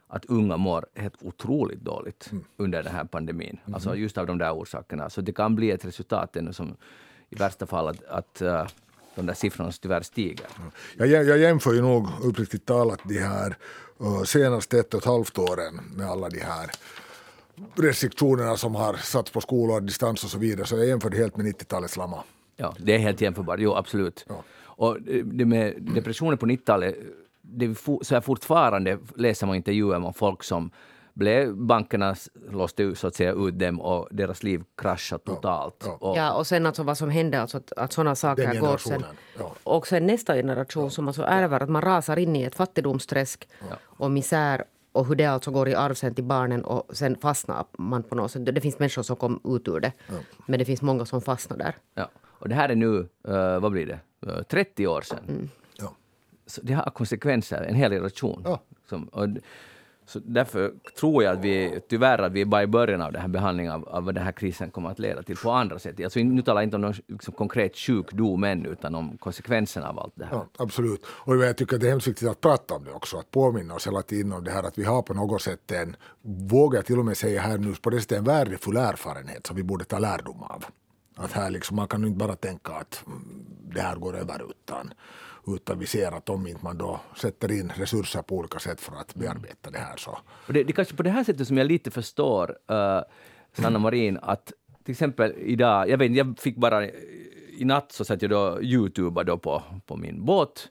[0.09, 2.45] att unga mår helt otroligt dåligt mm.
[2.57, 3.59] under den här pandemin.
[3.65, 3.75] Mm.
[3.75, 5.11] Alltså just av de där orsakerna.
[5.11, 6.77] Så det kan bli ett resultat ännu som
[7.31, 8.67] i värsta fall att, att uh,
[9.15, 10.47] de där siffrorna tyvärr stiger.
[10.97, 13.57] Jag, jag jämför ju nog uppriktigt talat de här
[14.01, 16.71] uh, senaste ett och ett halvt åren med alla de här
[17.75, 20.67] restriktionerna som har satts på skolor, distans och så vidare.
[20.67, 22.23] Så jag jämför det helt med 90-talets lamma.
[22.57, 23.61] Ja, det är helt jämförbart.
[23.61, 24.25] Jo, absolut.
[24.29, 24.43] Ja.
[24.77, 26.95] Och det med depressionen på 90-talet,
[27.45, 30.71] det så här fortfarande läser man intervjuer med folk som
[31.15, 32.15] blev bankerna
[32.51, 35.77] låste ut, så att säga, ut dem och deras liv kraschade totalt.
[35.81, 36.09] Ja, ja.
[36.09, 39.05] Och, ja, och sen alltså vad som hände, alltså att, att sådana saker går sen.
[39.39, 39.55] Ja.
[39.65, 43.49] Och sen nästa generation som alltså ärver att man rasar in i ett fattigdomsträsk
[43.83, 47.65] och misär och hur det alltså går i arv sen till barnen och sen fastnar
[47.79, 48.47] man på något sätt.
[48.47, 49.93] Det finns människor som kom ut ur det,
[50.47, 51.75] men det finns många som fastnar där.
[51.95, 52.11] Ja.
[52.39, 55.25] Och det här är nu, uh, vad blir det, uh, 30 år sedan.
[55.29, 55.49] Mm.
[56.47, 58.59] Så det har konsekvenser, en hel generation.
[58.89, 59.29] Som, och,
[60.07, 63.21] så därför tror jag att vi tyvärr att vi är bara i början av den
[63.21, 66.05] här behandlingen av, av vad den här krisen kommer att leda till på andra sätt.
[66.05, 69.99] Alltså, nu talar jag inte om någon liksom, konkret sjukdom än, utan om konsekvenserna av
[69.99, 70.37] allt det här.
[70.37, 71.07] Ja, absolut.
[71.07, 73.75] Och jag tycker att det är hemskt viktigt att prata om det också, att påminna
[73.75, 76.87] oss hela tiden om det här att vi har på något sätt en, vågar jag
[76.87, 79.85] till och med säga här nu, på det sättet en värdefull erfarenhet som vi borde
[79.85, 80.65] ta lärdom av.
[81.17, 83.05] Att här liksom, man kan inte bara tänka att
[83.75, 84.95] det här går över utan
[85.47, 88.97] utan vi ser att om inte man då sätter in resurser på olika sätt för
[88.97, 90.19] att bearbeta det här så...
[90.47, 93.01] Och det, det är kanske på det här sättet som jag lite förstår uh,
[93.53, 94.53] Sanna Marin att
[94.85, 96.87] till exempel idag, jag vet jag fick bara
[97.59, 100.69] i natt så satt jag då youtubade då på, på min båt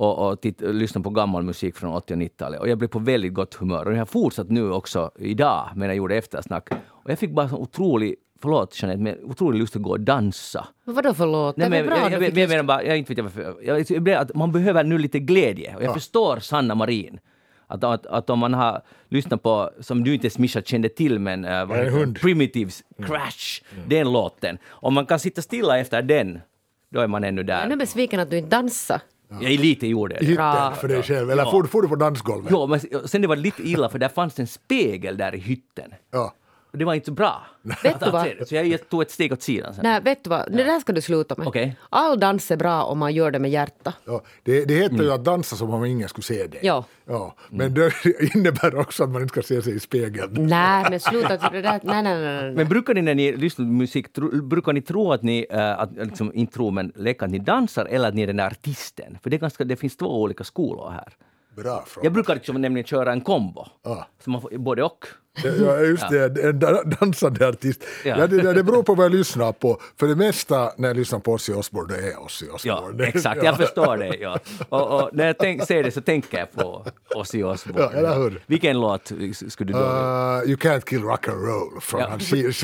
[0.00, 2.60] och, och titt, lyssna på gammal musik från 80 och 90-talet.
[2.60, 3.86] Och jag blev på väldigt gott humör.
[3.86, 6.68] Och jag har fortsatt nu också idag, men jag gjorde eftersnack.
[6.86, 10.66] Och jag fick bara så otrolig Förlåt Jeanette, men otrolig lust att gå och dansa.
[10.84, 11.56] Men vadå förlåt?
[11.56, 13.10] Nej, det är men, väl bra jag, jag, du jag, jag menar bara, jag inte
[13.10, 13.56] vet jag varför.
[13.62, 15.76] Jag, jag, jag, att man behöver nu lite glädje.
[15.76, 17.20] Och jag förstår Sanna Marin.
[17.66, 21.18] Att, att, att om man har lyssnat på, som du inte ens Mischa kände till,
[21.18, 22.20] men uh, vad En heter det?
[22.20, 24.58] Primitives Crash, den låten.
[24.68, 26.40] Om man kan sitta stilla efter den,
[26.88, 27.76] då är man ännu Jag är nu där.
[27.76, 29.00] besviken att du inte dansar.
[29.30, 30.26] Jag är lite gjorde det.
[30.26, 31.30] Hytten för dig själv.
[31.30, 32.52] Eller får, får du på dansgolvet?
[32.52, 35.94] Jo, men sen det var lite illa för där fanns en spegel där i hytten.
[36.10, 36.34] Ja.
[36.72, 37.42] Det var inte så bra.
[37.82, 38.28] Vet du vad?
[38.48, 39.82] Så jag tog ett steg åt sidan sen.
[39.82, 40.52] Nej, vet du vad?
[40.52, 41.46] Det där ska du sluta med.
[41.46, 41.76] Okej.
[41.90, 43.92] All dans är bra om man gör det med hjärta.
[44.04, 45.06] Ja, det, det heter Mm.
[45.06, 46.60] ju att dansa som om ingen skulle se dig.
[46.62, 46.84] Ja.
[47.04, 47.92] Ja, men det
[48.34, 50.46] innebär också att man inte ska se sig i spegeln.
[50.46, 51.50] Nej, men sluta.
[51.50, 52.52] Det där, nej, nej, nej, nej.
[52.52, 55.80] Men brukar ni när ni lyssnar på musik, tro, brukar ni tro att ni, äh,
[55.80, 58.46] att, liksom, inte tro men leka att ni dansar eller att ni är den där
[58.46, 59.18] artisten?
[59.22, 61.12] För det, är ganska, det finns två olika skolor här.
[61.56, 62.06] Bra fråga.
[62.06, 63.66] Jag brukar liksom nämligen köra en kombo.
[63.84, 64.06] Ja.
[64.24, 65.04] Så man får både och.
[65.44, 67.84] Ja, just det, en da- dansande artist.
[68.04, 68.16] Ja.
[68.18, 68.26] Ja.
[68.26, 69.80] det, det beror på vad jag lyssnar på.
[70.00, 73.04] För det mesta när jag lyssnar på Ozzy Osbourne, det är Ozzy Ja, Osbourne.
[73.06, 73.42] exakt.
[73.44, 74.16] Jag förstår det.
[74.20, 74.38] Ja.
[74.68, 77.80] Och, och när jag tänk, ser det så tänker jag på Ozzy Osbourne.
[77.82, 78.40] Ja, eller hur?
[78.46, 79.12] Vilken låt
[79.48, 79.84] skulle du då...
[79.84, 82.00] Uh, you can't kill rock and roll från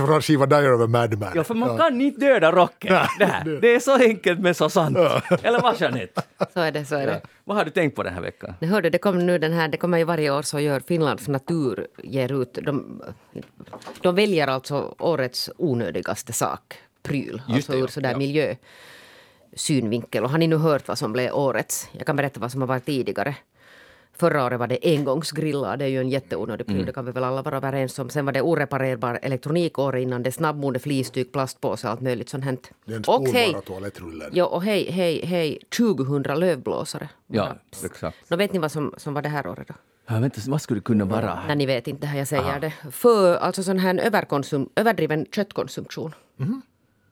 [0.09, 0.21] Ja.
[0.21, 1.33] skivan Diary of a Madman.
[1.35, 2.99] Ja, för man kan inte döda rocken.
[3.19, 3.59] Det, här.
[3.61, 4.99] det är så enkelt men så sant.
[5.43, 6.23] Eller vad, Jeanette?
[6.55, 7.21] Så är det, så är det.
[7.45, 8.55] Vad har du tänkt på den här veckan?
[8.61, 11.87] Hörde, det kommer nu den här, det kommer ju varje år så gör Finlands natur
[12.03, 13.03] ger ut, de,
[14.03, 18.57] de väljer alltså årets onödigaste sak, pryl, alltså det, ur sådär Ja.
[20.23, 21.89] Och har ni nu hört vad som blev årets?
[21.93, 23.37] Jag kan berätta vad som har varit tidigare.
[24.19, 27.25] Förra året var det engångsgrillar, det är ju en jätteonödig pryl, det kan vi väl
[27.25, 28.11] alla vara överens om.
[28.11, 32.71] Sen var det oreparerbar elektronik året innan det, snabbmode, flisstyg, plastpåse, allt möjligt sånt hänt.
[32.85, 34.31] Det är en Och hej, toalettrullen.
[34.33, 37.09] ja, och hej, hej, hej, 2000 lövblåsare.
[37.27, 38.31] Ja, exakt.
[38.31, 39.75] Nå, vet ni vad som, som var det här året då?
[40.07, 41.43] Ja, vänta, vad skulle det kunna vara?
[41.47, 42.73] Nej, ni vet inte här, jag säger det.
[42.91, 46.15] För alltså sån här överkonsum, överdriven köttkonsumtion.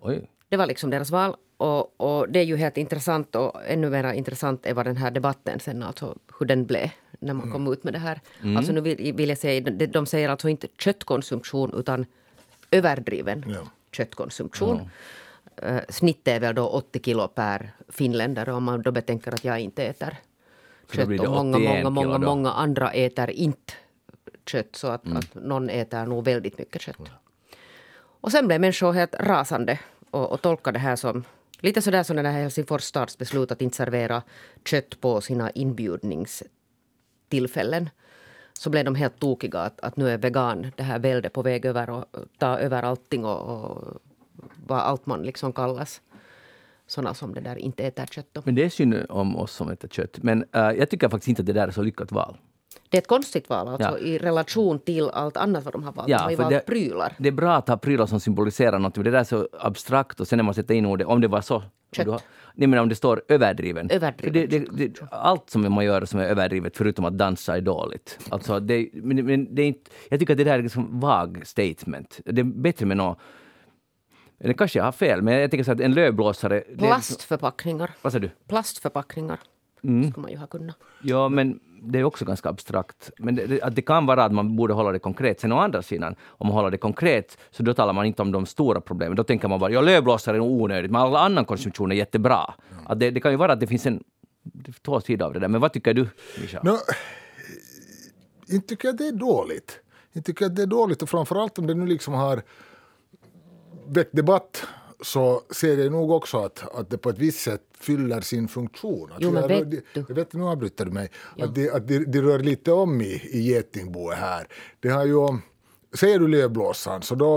[0.01, 0.31] Oj.
[0.49, 1.37] Det var liksom deras val.
[1.57, 5.11] Och, och det är ju helt intressant och ännu mer intressant är vad den här
[5.11, 8.21] debatten sen, alltså hur den blev när man kom ut med det här.
[8.57, 12.07] Alltså nu vill, vill jag säga, de, de säger alltså inte köttkonsumtion utan
[12.71, 13.61] överdriven Ja.
[13.93, 14.81] köttkonsumtion.
[15.63, 19.61] Uh, snittet är väl då 80 kilo per finländare om man då betänker att jag
[19.61, 20.17] inte äter
[20.93, 23.73] kött och många, 81 många, många, många andra äter inte
[24.47, 27.11] kött så att, att någon äter nog väldigt mycket kött.
[28.21, 29.79] Och sen blev människor helt rasande
[30.11, 31.25] och, och tolkade det här som
[31.61, 34.23] lite sådär som den här Helsingfors stads beslut att inte servera
[34.65, 37.91] kött på sina inbjudningstillfällen.
[38.53, 41.65] Så blev de helt tokiga att, att nu är vegan, det här väldet på väg
[41.65, 42.05] över och
[42.39, 44.01] ta över allting och, och
[44.67, 46.01] vad allt man liksom kallas.
[46.87, 48.27] Såna som det där inte äter kött.
[48.33, 48.43] Då.
[48.45, 50.19] Men det är synd om oss som äter kött.
[50.23, 52.37] Men äh, jag tycker faktiskt inte att det där är så lyckat val.
[52.89, 53.99] Det är ett konstigt val alltså, Ja.
[53.99, 56.09] i relation till allt annat vad de har valt.
[56.09, 57.13] Ja, de har ju valt det- prylar.
[57.19, 58.97] Det är bra att ha prylar som symboliserar något.
[58.97, 61.29] men Det där är så abstrakt och sen när man sätter in ordet, om det
[61.29, 61.63] var så.
[61.93, 62.07] Kött.
[62.07, 62.21] har-
[62.55, 63.91] Nej men om det står överdriven.
[63.91, 67.61] Överdriven det, det, det, allt som man gör som är överdrivet förutom att dansa är
[67.61, 68.19] dåligt.
[68.29, 71.43] Alltså det, men, men det är inte, jag tycker att det där är liksom vag
[71.47, 72.21] statement.
[72.25, 73.19] Det är bättre med något
[74.45, 76.55] eller kanske jag har fel, men jag tänker så att en lövblåsare...
[76.55, 77.91] det är liksom- Plastförpackningar.
[78.03, 78.31] Vad sa du?
[78.49, 79.39] Plastförpackningar.
[79.85, 80.11] Mm.
[80.11, 80.77] skulle man ju ha kunnat.
[81.03, 83.11] Ja, men det är också ganska abstrakt.
[83.19, 85.41] Men det, att det kan vara att man borde hålla det konkret.
[85.41, 88.33] Sen å andra sidan, om man håller det konkret, så då talar man inte om
[88.33, 89.17] de stora problemen.
[89.17, 92.55] Då tänker man bara, ja, lövblåsare är nog onödigt, men all annan konsumtion är jättebra.
[92.87, 94.05] Att det, det kan ju vara att det finns en
[94.83, 95.49] två sidor av det där.
[95.49, 96.09] Men vad tycker du,
[96.41, 96.61] Mischa?
[96.63, 96.79] Nå,
[98.49, 99.81] inte tycker jag det är dåligt.
[100.13, 102.43] Inte tycker jag det är dåligt och framförallt om det nu liksom har
[103.89, 104.63] väckt debatt
[105.01, 109.11] så ser jag nog också att, att det på ett visst sätt fyller sin funktion.
[109.13, 111.11] Att Jo, men vet du- Jag vet, nu avbryter du mig.
[111.39, 114.47] Att, det, att det, det rör lite om i, i getingboet här.
[114.81, 115.39] Det har ju,
[115.93, 117.37] säger du lövblåsaren så då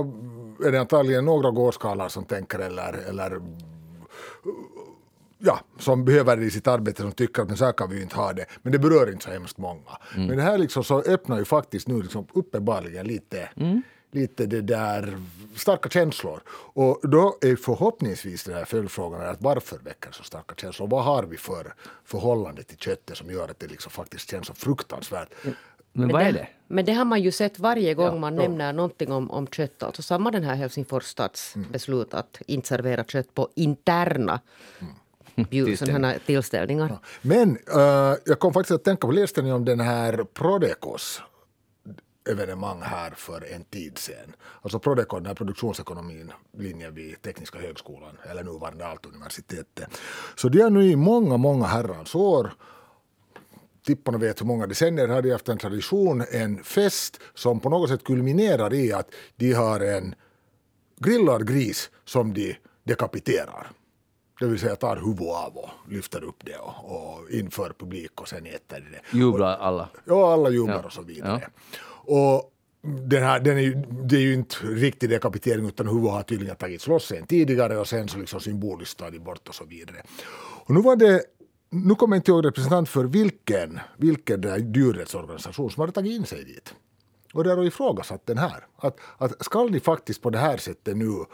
[0.65, 3.41] är det antagligen några gårdskarlar som tänker eller, eller
[5.39, 7.95] ja, som behöver det i sitt arbete som tycker att men så här kan vi
[7.95, 8.45] ju inte ha det.
[8.61, 9.81] Men det berör inte så hemskt många.
[10.15, 13.49] Men det här liksom så öppnar ju faktiskt nu liksom uppenbarligen lite,
[14.11, 15.17] lite det där
[15.55, 16.41] starka känslor.
[16.49, 20.87] Och då är förhoppningsvis den här följdfrågan att varför väcker så starka känslor?
[20.87, 21.73] Vad har vi för
[22.05, 25.29] förhållande till köttet som gör att det liksom faktiskt känns så fruktansvärt?
[25.93, 26.47] Men vad är det?
[26.67, 29.83] Men det har man ju sett varje gång man nämner någonting om, om kött.
[29.83, 31.71] Alltså samma den här Helsingfors stads Mm.
[31.71, 34.39] beslut att inte servera kött på interna
[35.35, 35.99] bjud, Tillställningar.
[35.99, 36.97] sådana tillställningar.
[37.21, 41.21] Men eh, jag kom faktiskt att tänka på, läste ni om den här Prodecos
[42.27, 44.35] evenemang här för en tid sedan.
[44.61, 49.89] Alltså Prodeco, den här produktionsekonomin, linjen vid Tekniska högskolan, eller nuvarande Aalto-universitetet.
[50.35, 52.51] Så de har nu i många, många herrans år
[53.87, 58.03] tipparna vet hur många decennier hade haft en tradition, en fest som på något sätt
[58.03, 60.15] kulminerar i att de har en
[60.97, 63.71] grillad gris som de dekapiterar.
[64.39, 68.27] Det vill säga tar huvudet av och lyfter upp det och, och inför publik och
[68.27, 69.17] sen äter de det.
[69.17, 69.89] Jublar alla.
[70.05, 71.49] Ja, alla jublar och så vidare.
[72.07, 72.53] Och
[73.09, 76.55] den här, den är, ju- det är ju inte riktig dekapitering utan huvudet har tydligen
[76.55, 80.03] tagits loss sen tidigare och sen så liksom symboliskt tagit bort och så vidare.
[80.65, 81.21] Och nu var det,
[81.69, 86.25] nu kommer jag inte ihåg representant för vilken, vilken där djurrättsorganisation som hade tagit in
[86.25, 86.73] sig dit.
[87.33, 88.67] Och det har ifrågasatt den här.
[88.75, 91.25] Att, att ska ni faktiskt på det här sättet nu,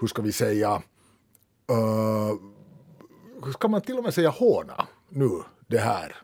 [0.00, 0.82] hur ska vi säga,
[1.72, 2.32] uh,
[3.52, 5.30] ska man till och med säga håna nu
[5.66, 6.16] det här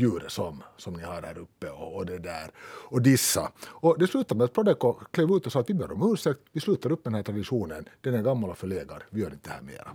[0.00, 3.52] djuret som, som ni har här uppe och, och det där och dissa.
[3.66, 6.40] Och det slutade med att Prodeco klev ut och sa att vi ber om ursäkt,
[6.52, 9.48] vi slutar upp med den här traditionen, den är gammal och förlegad, vi gör inte
[9.48, 9.88] det här mera.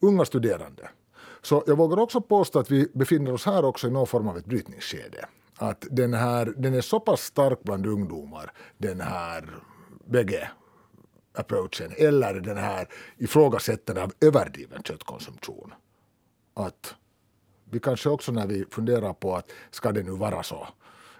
[0.00, 0.88] Unga studerande.
[1.42, 4.36] Så jag vågar också påstå att vi befinner oss här också i någon form av
[4.36, 5.28] ett brytningsskede.
[5.56, 9.54] Att den här, den är så pass stark bland ungdomar, den här
[10.04, 10.50] bägge
[11.38, 15.74] approachen, eller den här ifrågasättande av överdriven köttkonsumtion.
[16.54, 16.94] Att
[17.70, 20.68] vi kanske också när vi funderar på att ska det nu vara så,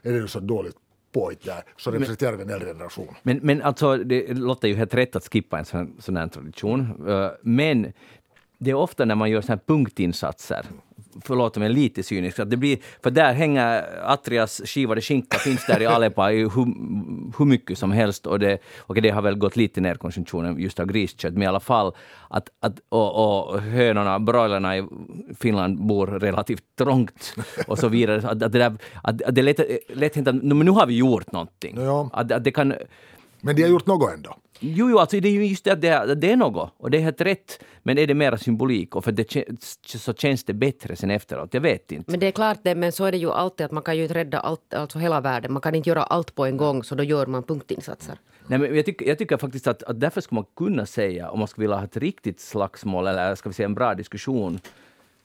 [0.02, 0.76] är det nu så dåligt
[1.12, 3.14] påhitt där, så representerar vi en äldre generation.
[3.22, 7.08] Men, men alltså, det låter ju helt rätt att skippa en sån, sån här tradition.
[7.08, 7.92] Eh, Men
[8.58, 10.66] det är ofta när man gör såna här punktinsatser,
[11.24, 15.82] förlåt mig lite cynisk, att det blir, för där hänger Atrias skivade skinka, finns där
[15.82, 16.64] i Alepa i hur,
[17.38, 20.80] hur mycket som helst och det, och det har väl gått lite ner konsumtionen just
[20.80, 21.92] av griskött, men i alla fall
[22.28, 24.84] att, att och, och hönorna, broilerna i
[25.40, 27.34] Finland bor relativt trångt
[27.66, 28.16] och så vidare.
[28.16, 30.70] Att, att det, där, att, att det är lätt, lätt hänt att "No, men nu
[30.70, 31.76] har vi gjort någonting.
[31.80, 32.10] Ja.
[32.12, 32.74] Att, att det kan,
[33.40, 34.36] Men de har gjort något ändå.
[34.60, 36.98] Jo, jo, alltså det är ju just det att det, det är något och det
[36.98, 37.64] är helt rätt.
[37.82, 39.46] Men är det mera symbolik och för det
[39.84, 41.54] så känns det bättre sen efteråt?
[41.54, 42.10] Jag vet inte.
[42.10, 44.02] Men det är klart det, men så är det ju alltid att man kan ju
[44.02, 45.52] inte rädda allt, alltså hela världen.
[45.52, 48.18] Man kan inte göra allt på en gång, så då gör man punktinsatser.
[48.46, 51.38] Nej, men jag, tycker, jag tycker faktiskt att, att därför skulle man kunna säga, om
[51.38, 54.60] man skulle vilja ha ett riktigt slagsmål eller ska vi säga en bra diskussion,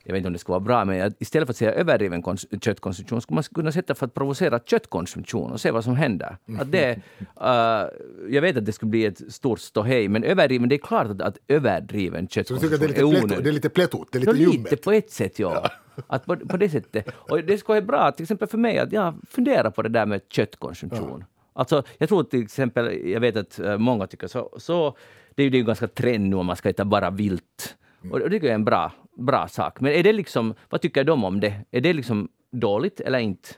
[0.04, 2.60] jag vet inte om det skulle vara bra, men istället för att säga överdriven kons-
[2.60, 6.38] köttkonsumtion skulle man kunna sätta för att provocera köttkonsumtion och se vad som händer.
[6.60, 10.76] Att det, uh, jag vet att det skulle bli ett stort ståhej, men överdriven, det
[10.76, 13.44] är klart att, att överdriven köttkonsumtion det är lite, onödig.
[13.44, 14.82] det är lite plättot, det är lite lite ljummet.
[14.82, 15.70] på ett sätt, ja.
[16.08, 17.08] Att på, på det sättet.
[17.16, 20.06] Och det skulle vara bra, till exempel för mig, att jag funderar på det där
[20.06, 21.26] med köttkonsumtion.
[21.54, 24.98] Alltså, jag tror till exempel, jag vet att eh, många tycker så, så
[25.36, 27.76] det är ju det är ju ganska trend nu om man ska äta bara vilt.
[28.12, 29.80] Och det tycker jag är en bra, bra sak.
[29.80, 31.66] Men är det liksom, vad tycker de om det?
[31.72, 33.50] Är det liksom dåligt eller inte?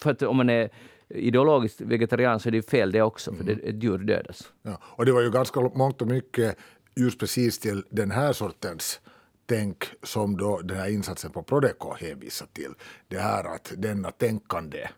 [0.00, 0.70] För att om man är
[1.08, 4.52] ideologiskt vegetarian så är det fel det också, för det, ett djur dödas.
[4.62, 4.78] Ja.
[4.82, 6.56] Och det var ju ganska mångt och mycket
[6.96, 9.00] just precis till den här sortens
[9.46, 12.74] tänk som då den här insatsen på Prodeco hänvisar till.
[13.08, 14.88] Det här att denna tänkande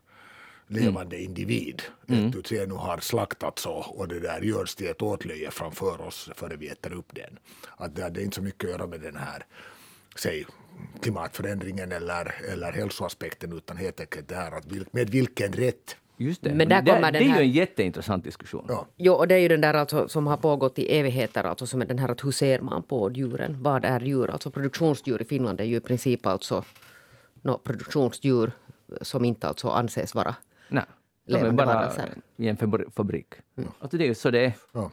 [0.67, 5.51] levande individ ett ut nu har slaktats och, och det där görs till ett åtlöje
[5.51, 7.39] framför oss före vi äter upp den.
[7.77, 9.47] Att det, det är inte så mycket att göra med den här
[10.17, 10.47] säg,
[11.03, 16.43] klimatförändringen eller, eller hälsoaspekten utan helt enkelt det här att vil, med vilken rätt Just
[16.43, 16.55] det.
[16.55, 18.65] Men där det, kommer det den är här- ju en jätteintressant diskussion.
[18.69, 18.87] Ja.
[18.97, 21.83] Jo, och det är ju den där alltså, som har pågått i evigheter, alltså som
[21.83, 23.63] är den här att hur ser man på djuren?
[23.63, 24.31] Vad är djur?
[24.31, 26.65] Alltså produktionsdjur i Finland är ju i princip alltså
[27.43, 28.53] no, produktionsdjur
[29.03, 30.35] som inte alltså anses vara
[30.75, 30.85] Nej,
[31.27, 32.09] de är Levande bara varelser.
[32.37, 33.35] i en fabri- fabrik.
[33.81, 34.53] Alltså det är ju så det är.
[34.73, 34.91] Ja.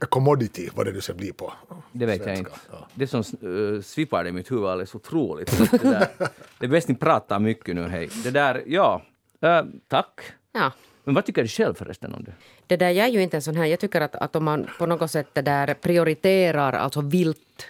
[0.00, 1.52] A commodity, vad det nu ska bli på
[1.92, 2.38] Det vet jag svenska.
[2.54, 2.60] inte.
[2.70, 2.86] Ja.
[2.94, 5.48] Det som uh, svippar i mitt huvud alldeles otroligt.
[5.50, 6.08] Så Det, där,
[6.58, 8.08] det är bäst ni pratar mycket nu, hej.
[8.24, 9.02] Det där, ja.
[9.40, 10.20] Eh, tack.
[10.52, 10.72] Ja.
[11.04, 12.32] Men vad tycker du själv förresten om det?
[12.66, 14.66] Det där, jag är ju inte en sån här, jag tycker att, att om man
[14.78, 17.66] på något sätt det där prioriterar alltså vilt,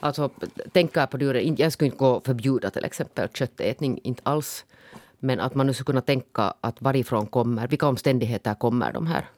[0.00, 0.30] alltså
[0.72, 4.64] tänker på djuren, jag skulle inte gå och förbjuda till exempel köttätning, inte alls.
[5.18, 9.28] Men att man nu skulle kunna tänka att varifrån kommer, vilka omständigheter kommer de här,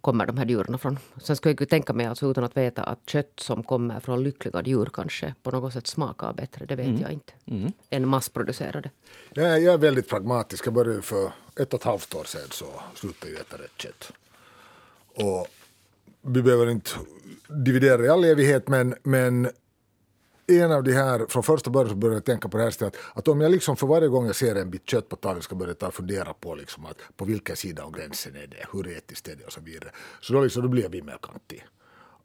[0.00, 0.98] kommer de här djuren från.
[1.22, 4.22] Sen skulle jag ju tänka mig, alltså utan att veta, att kött som kommer från
[4.22, 7.32] lyckliga djur kanske på något sätt smakar bättre, det vet jag inte.
[7.90, 8.90] Än massproducerade.
[9.34, 10.66] Jag är, jag är väldigt pragmatisk.
[10.66, 14.12] Jag började för ett och ett halvt år sedan så slutade jag äta rätt kött.
[15.14, 15.46] Och
[16.22, 16.90] vi behöver inte
[17.48, 19.48] dividera i all evighet men, men
[20.48, 22.96] en av de här, från första början så började jag tänka på det här stället,
[23.14, 25.54] att om jag liksom för varje gång jag ser en bit kött på tallriken ska
[25.54, 28.88] börja ta och fundera på liksom att på vilken sida av gränsen är det, hur
[28.88, 29.90] etiskt är det och så vidare.
[30.20, 31.64] Så då, liksom, då blir jag vimmelkantig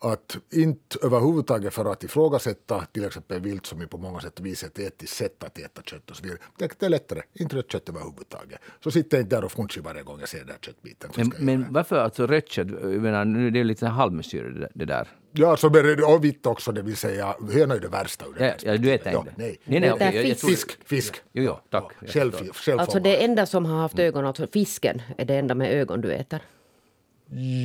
[0.04, 4.64] att inte överhuvudtaget för att ifrågasätta till exempel vilt som är på många sätt vis
[4.64, 6.40] ett etiskt sätt att äta kött och så vidare.
[6.58, 8.60] Det är lättare, inte rött kött överhuvudtaget.
[8.84, 11.10] Så sitter jag inte där och funchar varje gång jag ser den där köttbiten.
[11.16, 12.68] Men, men varför alltså rött kött?
[12.72, 15.08] Jag menar, nu är det lite halvmesyre det, det där.
[15.32, 18.34] Ja, så är det, och vitt också, det vill säga höna är det värsta ur
[18.34, 18.46] det.
[18.64, 19.34] Ja, ja, du äter Ja, inte?
[19.36, 19.58] nej.
[19.64, 20.40] nej, nej är jag fisk.
[20.40, 21.22] tror- Fisk, fisk.
[21.32, 21.92] Jo, jo, tack.
[22.00, 25.56] Jag Själv, själv Alltså det enda som har haft ögon, alltså fisken är det enda
[25.56, 26.42] med ögon du äter.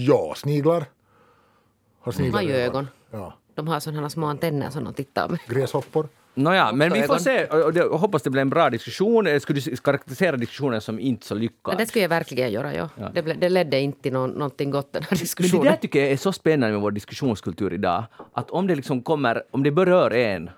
[0.06, 0.84] Ja, sniglar.
[2.12, 2.88] Har De har ju ögon.
[3.10, 3.34] Ja.
[3.54, 5.38] De har sådana små antenner som de tittar med.
[5.46, 6.08] Gräshoppor.
[6.34, 7.46] Nåja, men vi får se.
[7.72, 9.26] Det, och hoppas det blir en bra diskussion.
[9.26, 11.78] Jag skulle karaktärisera diskussionen som inte så lyckad.
[11.78, 12.88] Det skulle jag verkligen göra, ja.
[13.14, 15.64] Det, ble, det ledde inte till någon, någonting gott den här Men det diskussionen.
[15.64, 18.04] där tycker jag är så spännande med vår diskussionskultur idag.
[18.32, 20.50] Att om det liksom kommer, om det berör en,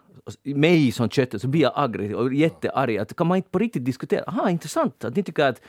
[0.45, 2.99] mig som köttet, så blir jag aggressiv och jättearg.
[2.99, 4.25] Att kan man inte på riktigt diskutera?
[4.27, 5.61] Aha, intressant att ni tycker att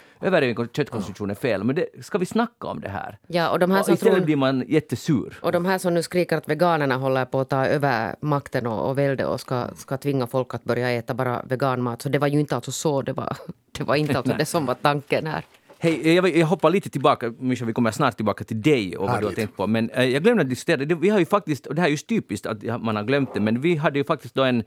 [0.58, 1.64] av köttkonsumtion är fel.
[1.64, 3.18] Men det, ska vi snacka om det här?
[3.28, 5.40] Ja, och de här Och som istället tror- blir man jättesur.
[5.42, 8.90] Och de här som nu skriker att veganerna håller på att ta över makten och,
[8.90, 12.02] och välde och ska, ska tvinga folk att börja äta bara veganmat.
[12.02, 13.38] Så det var ju inte alltså så, det var,
[13.78, 15.44] det var inte alltså det som var tanken här.
[15.84, 19.10] Hej, jag, jag hoppar lite tillbaka, Mischa, vi kommer snart tillbaka till dig och vad
[19.10, 19.36] du har Härligt.
[19.36, 19.68] tänkt på.
[19.68, 21.92] Men eh, jag glömde att diskutera, det, vi har ju faktiskt, och det här är
[21.92, 24.64] just typiskt att man har glömt det, men vi hade ju faktiskt då en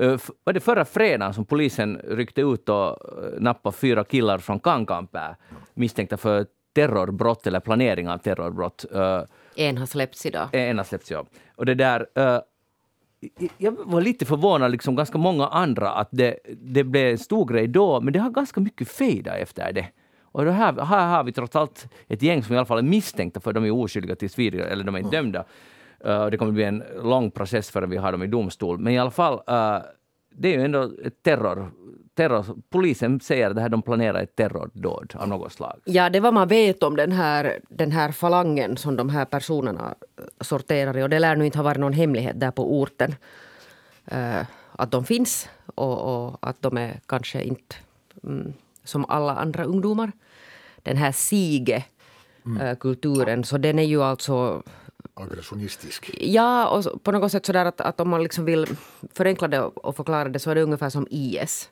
[0.00, 2.94] eh, var det förra fredagen som polisen ryckte ut och eh,
[3.40, 5.36] nappade fyra killar från Kankaanpää
[5.74, 8.84] misstänkta för terrorbrott eller planering av terrorbrott.
[8.94, 9.22] Eh,
[9.56, 10.48] En har släppts idag.
[10.52, 11.26] en har släppts, ja.
[11.56, 12.06] Och det där...
[12.14, 12.38] eh,
[13.58, 17.66] jag var lite förvånad, liksom ganska många andra, att det, det blev en stor grej
[17.68, 19.86] då, men det har ganska mycket fejdat efter det.
[20.32, 22.82] Och det här, här har vi trots allt ett gäng som i alla fall är
[22.82, 25.44] misstänkta för de är oskyldiga tills vidare, eller de är inte dömda.
[26.04, 28.78] Eh, det kommer bli en lång process förrän vi har dem i domstol.
[28.78, 29.78] Men i alla fall, eh,
[30.34, 31.70] det är ju ändå ett terror,
[32.14, 32.44] terror...
[32.70, 35.80] Polisen säger att de planerar ett terrordåd av något slag.
[35.84, 39.24] Ja, det är vad man vet om den här, den här falangen som de här
[39.24, 41.02] personerna eh, sorterar i.
[41.02, 43.14] Och det lär nu inte ha varit någon hemlighet där på orten.
[44.04, 47.76] eh, att de finns och, och att de är kanske inte
[48.24, 48.52] mm,
[48.90, 50.12] som alla andra ungdomar.
[50.82, 51.12] Den här
[52.46, 54.62] sige-kulturen, så den är ju alltså
[55.14, 56.10] Aggressionistisk.
[56.20, 58.66] Ja, och på något sätt sådär att, att om man liksom vill
[59.12, 61.70] förenkla det och förklara det så är det ungefär som IS.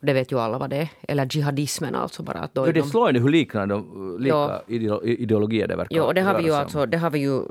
[0.00, 0.88] Det vet ju alla vad det är.
[1.08, 2.38] Eller jihadismen alltså bara.
[2.38, 4.62] Att då Ja, det är de, slående hur liknande de, lika Ja.
[4.66, 7.42] ideo- ideologier det verkar jo, och det har, vi ju alltså, det har vi ju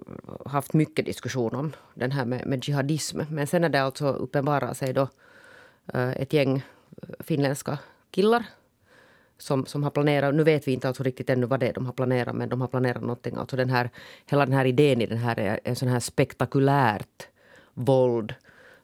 [0.46, 3.20] haft mycket diskussion om, den här med, med jihadism.
[3.30, 5.08] Men sen är det alltså uppenbarat sig då
[5.94, 7.78] eh, ett gäng eh, finländska
[8.12, 8.46] killar
[9.38, 11.86] som, som har planerat, nu vet vi inte alltså riktigt ännu vad det är de
[11.86, 13.36] har planerat, men de har planerat någonting.
[13.36, 13.90] Alltså den här,
[14.26, 17.28] hela den här idén i den här är en sån här spektakulärt
[17.74, 18.34] våld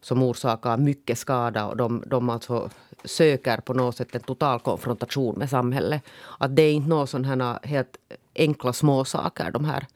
[0.01, 2.69] som orsakar mycket skada och de, de alltså
[3.03, 6.03] söker på något sätt en total konfrontation med samhället.
[6.39, 7.97] Att det är inte några sådana här helt
[8.35, 9.87] enkla småsaker de här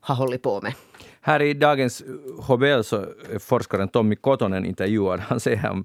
[0.00, 0.74] har hållit på med.
[1.20, 2.02] Här i dagens
[2.38, 5.20] HBL så är forskaren Tommy Kotonen intervjuad.
[5.20, 5.84] Han säger om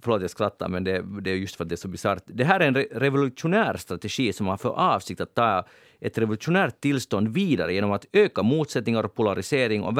[0.00, 2.22] Förlåt, jag skrattar, men det, det är just för att det är så bisarrt.
[2.26, 5.66] Det här är en re- revolutionär strategi som har för avsikt att ta
[6.00, 9.98] ett revolutionärt tillstånd vidare genom att öka motsättningar och polarisering och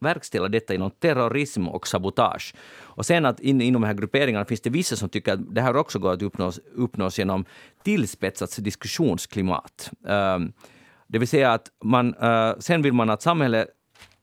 [0.00, 2.54] verkställa detta genom terrorism och sabotage.
[2.80, 5.60] Och sen att in, inom de här grupperingarna finns det vissa som tycker att det
[5.60, 7.44] här också går att uppnås, uppnås genom
[7.82, 9.90] tillspetsat diskussionsklimat.
[10.02, 10.52] Um,
[11.06, 13.68] det vill säga att man, uh, sen vill man att samhället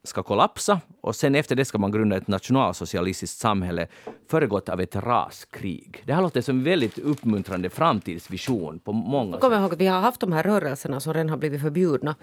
[0.04, 3.88] ska kollapsa och sen efter det ska man grunda ett nationalsocialistiskt samhälle
[4.30, 6.04] föregått av ett raskrig.
[6.06, 9.60] Det här låter som en väldigt uppmuntrande framtidsvision på många Kom sätt.
[9.60, 12.16] ihåg att vi har haft de här rörelserna som redan har blivit förbjudna.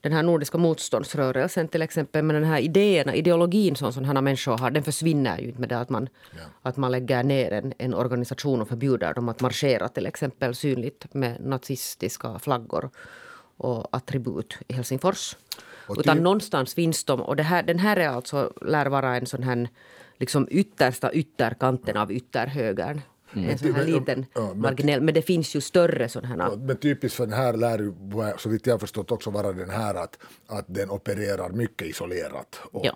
[0.00, 2.24] Den här nordiska motståndsrörelsen till exempel.
[2.24, 5.68] Men den här idéerna, ideologin som sådana här människor har, den försvinner ju inte med
[5.68, 6.08] det att man,
[6.62, 11.14] att man lägger ner en, en organisation och förbjuder dem att marschera till exempel synligt
[11.14, 12.90] med nazistiska flaggor
[13.56, 15.36] och attribut i Helsingfors.
[15.98, 17.20] Utan ty- någonstans finns de.
[17.22, 19.68] Och här, den här är alltså, lär vara en sån här
[20.18, 23.00] liksom yttersta ytterkanten av ytterhögern.
[23.32, 25.00] En sån här Men- liten ja, men- marginell.
[25.00, 26.48] Men det finns ju större sådana.
[26.52, 27.92] Ja, Men typiskt för den här lär ju,
[28.38, 32.86] så vitt jag förstått, också vara den här att, att den opererar mycket isolerat och
[32.86, 32.92] Ja.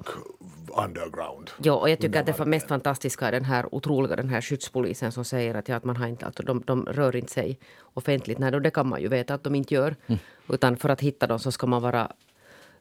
[0.85, 1.51] underground.
[1.63, 4.41] Ja, och jag tycker att det fa- mest fantastiska är den här otroliga den här
[4.41, 7.59] skyddspolisen som säger att, ja, att man har inte, alltså, de, de rör inte sig
[7.95, 8.39] offentligt.
[8.39, 9.97] Nej, då det kan man ju veta att de inte gör.
[10.49, 12.13] Utan för att hitta dem så ska man vara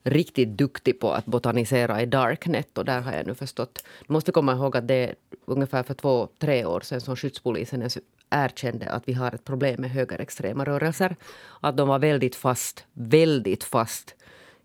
[0.03, 2.77] riktigt duktig på att botanisera i darknet.
[2.77, 3.83] Och där har jag nu förstått.
[4.07, 7.89] Du måste komma ihåg att det är ungefär för två, tre år sedan som skyddspolisen
[8.29, 11.15] erkände att vi har ett problem med högerextrema rörelser.
[11.59, 14.15] Att de var väldigt fast, väldigt fast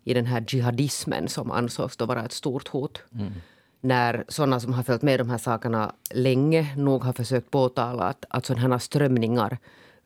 [0.03, 3.03] i den här jihadismen som ansågs då vara ett stort hot.
[3.81, 8.25] När sådana som har följt med de här sakerna länge nog har försökt påtala att,
[8.29, 9.57] att sådana här strömningar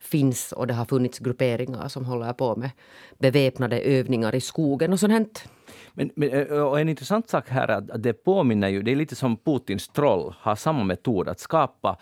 [0.02, 2.70] finns och det har funnits grupperingar som håller på med
[3.18, 5.44] beväpnade övningar i skogen och sånt.
[5.94, 9.16] Men, men, och en intressant sak här är att det påminner ju, det är lite
[9.16, 11.98] som Putins troll har samma metod att skapa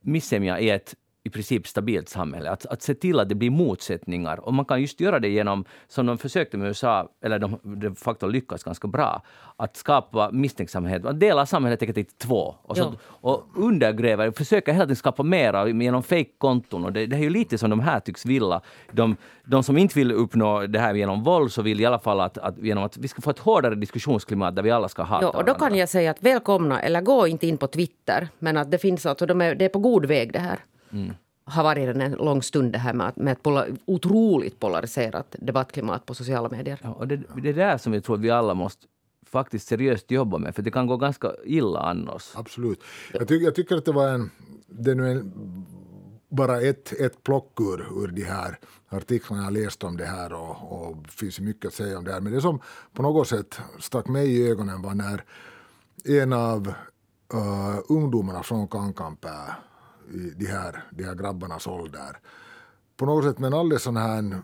[0.00, 0.94] missämja i ett
[1.24, 2.50] i princip stabilt samhälle.
[2.50, 4.40] Att, att se till att det blir motsättningar.
[4.40, 7.94] Och man kan just göra det genom, som de försökte med USA, eller de de
[7.94, 9.22] facto lyckas ganska bra,
[9.56, 11.04] att skapa misstänksamhet.
[11.04, 12.54] Att dela samhället i två.
[12.62, 16.84] Och, så, och undergräva, försöka hela tiden skapa mera genom fake-konton.
[16.84, 18.60] Och det, det, är ju lite som de här tycks vilja.
[18.92, 22.20] De, de som inte vill uppnå det här genom våld, så vill i alla fall
[22.20, 25.24] att, att, genom att vi ska få ett hårdare diskussionsklimat där vi alla ska hata
[25.24, 28.56] ja, och Då kan jag säga att välkomna, eller gå inte in på Twitter, men
[28.56, 30.58] att det finns alltså, de är, det är på god väg det här.
[30.92, 31.14] Mm.
[31.44, 36.14] har varit en lång stund det här med, med ett polar, otroligt polariserat debattklimat på
[36.14, 36.78] sociala medier.
[36.82, 38.86] Ja, och det, det är där som jag tror att vi alla måste
[39.26, 42.32] faktiskt seriöst jobba med, för det kan gå ganska illa annars.
[42.34, 42.80] Absolut.
[43.12, 44.30] Jag, tycker, jag tycker att det var en,
[44.66, 45.32] det är nu en,
[46.28, 50.72] bara ett, ett plock ur, ur de här artiklarna jag läst om det här och,
[50.72, 52.20] och finns mycket att säga om det här.
[52.20, 52.60] Men det som
[52.92, 55.24] på något sätt stack mig i ögonen var när
[56.04, 56.68] en av
[57.34, 59.56] uh, ungdomarna från Kankanpää
[60.10, 62.18] i de här, de här grabbarnas ålder
[62.96, 64.40] på något sätt med en alldeles sån här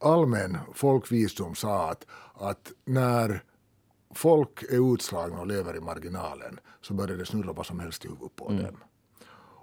[0.00, 3.42] allmän folkvisdom sa att, att när
[4.14, 8.08] folk är utslagna och lever i marginalen så börjar det snurra vad som helst i
[8.08, 8.64] huvudet på mm.
[8.64, 8.76] dem.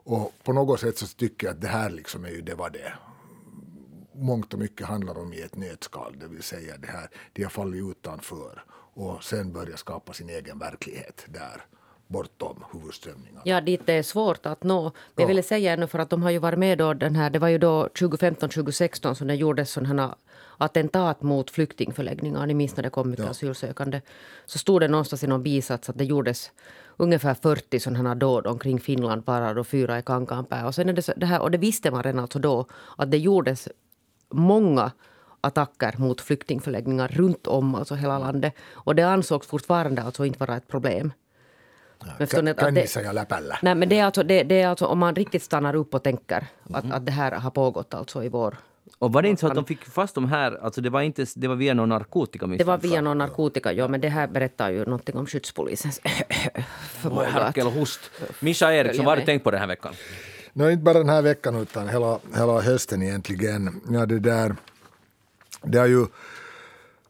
[0.04, 2.74] Och på något sätt så tycker jag att det här liksom är ju det vad
[2.74, 2.94] det
[4.14, 7.50] mångt och mycket handlar om i ett nötskal, det vill säga det här, de har
[7.50, 8.64] fallit utanför
[8.94, 11.66] och sen börjar skapa sin egen verklighet där
[12.08, 13.42] bortom huvudströmningarna.
[13.46, 14.84] Ja, dit det är svårt att nå.
[14.84, 15.22] Men ja.
[15.22, 17.40] jag ville säga ännu för att de har ju varit med då den här, det
[17.40, 20.16] var ju då 2015-2016 som det gjordes sådana
[20.58, 22.46] attentat mot flyktingförläggningar.
[22.46, 23.32] Ni minns när det kom mycket ja.
[23.32, 24.02] asylsökande.
[24.46, 26.52] Så stod det någonstans i någon bisats att det gjordes
[26.98, 30.66] ungefär 40 sådana dåd omkring Finland bara då fyra i Kankaanpää.
[30.66, 33.12] Och, sen är det, så, det här, och det visste man redan alltså då att
[33.12, 33.68] det gjordes
[34.30, 34.92] många
[35.42, 38.54] attacker mot flyktingförläggningar runt om alltså hela landet.
[38.74, 41.12] Och det ansågs fortfarande alltså inte vara ett problem.
[42.60, 43.60] Kännissa ja läpällä.
[43.62, 46.04] Nej, men det är, alltså, det, det, är alltså om man riktigt stannar upp och
[46.04, 46.98] tänker att, mm.
[46.98, 48.58] att det här har pågått alltså i vår
[49.00, 51.26] och var det inte så att de fick fast de här, alltså det var, inte,
[51.36, 52.48] det var via någon narkotika?
[52.48, 56.02] Det var via någon narkotika, ja, men det här berättar ju någonting om skyddspolisens
[57.02, 57.28] förmåga.
[57.28, 58.00] Harkelhost.
[58.40, 59.94] Mischa Eriksson, vad har du tänkt på den här veckan?
[60.54, 63.82] No, inte bara den här veckan utan hela, hela hösten egentligen.
[63.90, 64.56] Ja, det där,
[65.62, 66.06] det har ju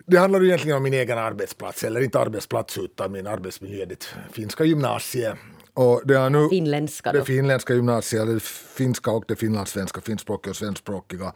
[0.08, 4.64] det handlar egentligen om min egen arbetsplats, eller inte arbetsplats utan min arbetsmiljö, det finska
[4.64, 5.34] gymnasiet.
[5.74, 7.20] Och det, är nu, finländska då.
[7.20, 11.34] det finländska gymnasiet, det finska och det finlandssvenska, finskspråkiga och svenskspråkiga.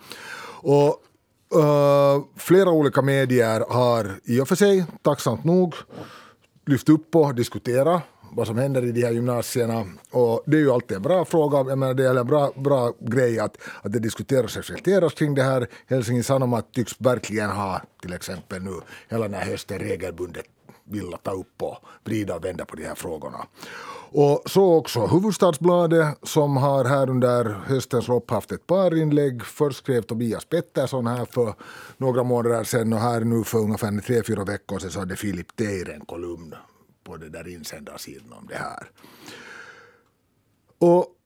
[0.62, 1.04] Och
[1.56, 5.76] uh, flera olika medier har i och för sig, tacksamt nog,
[6.66, 8.04] lyft upp och diskuterat
[8.36, 9.86] vad som händer i de här gymnasierna.
[10.12, 12.94] Och det är ju alltid en bra fråga, jag menar, det är en bra, bra
[13.00, 15.68] grej att, att det diskuteras och reflekteras kring det här.
[15.88, 18.74] Helsingin Sanomat tycks verkligen ha till exempel nu
[19.10, 20.46] hela den här hösten regelbundet
[20.84, 23.48] vilja ta upp och vrida och vända på de här frågorna.
[24.14, 29.44] Och så också Huvudstadsbladet som har här under höstens lopp haft ett par inlägg.
[29.44, 31.54] Först skrev Tobias Pettersson här för
[31.98, 35.56] några månader sedan och här nu för ungefär tre, fyra veckor sedan så hade Filip
[35.56, 36.56] Teir en kolumn
[37.04, 38.92] på det där insändarsidan om det här.
[40.78, 41.18] Och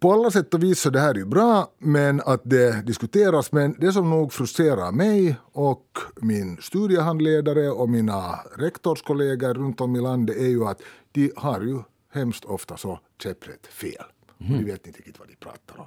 [0.00, 3.52] på alla sätt och vis så det här är ju bra, men att det diskuteras.
[3.52, 10.00] Men det som nog frustrerar mig och min studiehandledare och mina rektorskollegor runt om i
[10.00, 11.78] landet är ju att de har ju
[12.12, 14.04] hemskt ofta så käpprätt fel.
[14.40, 14.58] Mm.
[14.58, 15.86] De vet inte riktigt vad de pratar om.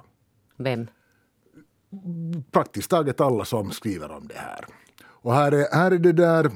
[0.56, 0.86] Vem?
[2.50, 4.64] Praktiskt taget alla som skriver om det här.
[5.02, 6.50] Och här är, här är det där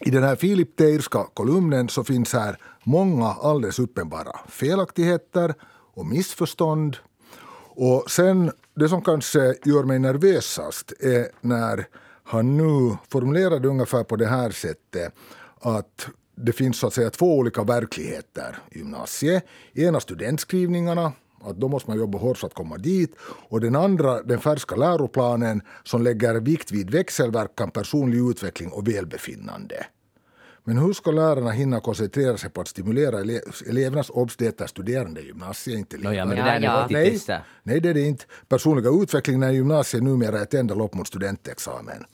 [0.00, 5.54] i den här Filip Teirska kolumnen så finns här många alldeles uppenbara felaktigheter
[5.94, 6.96] och missförstånd.
[7.70, 11.86] Och sen, det som kanske gör mig nervösast är när
[12.24, 15.14] han nu formulerar det ungefär på det här sättet
[15.60, 19.44] att det finns så att säga två olika verkligheter i gymnasiet.
[19.74, 21.12] Ena studentskrivningarna
[21.44, 23.16] att då måste man jobba hårt för att komma dit.
[23.48, 29.86] Och den andra, den färska läroplanen som lägger vikt vid växelverkan, personlig utveckling och välbefinnande.
[30.68, 34.66] Men hur ska lärarna hinna koncentrera sig på att stimulera ele elevernas obs, det är
[34.66, 36.86] studerande i gymnasiet, inte no, ja, men det där ja, ja.
[36.90, 37.20] Nej,
[37.62, 38.24] nej, det är det inte.
[38.48, 42.04] Personliga utvecklingen i gymnasiet numera är ett enda lopp mot studentexamen.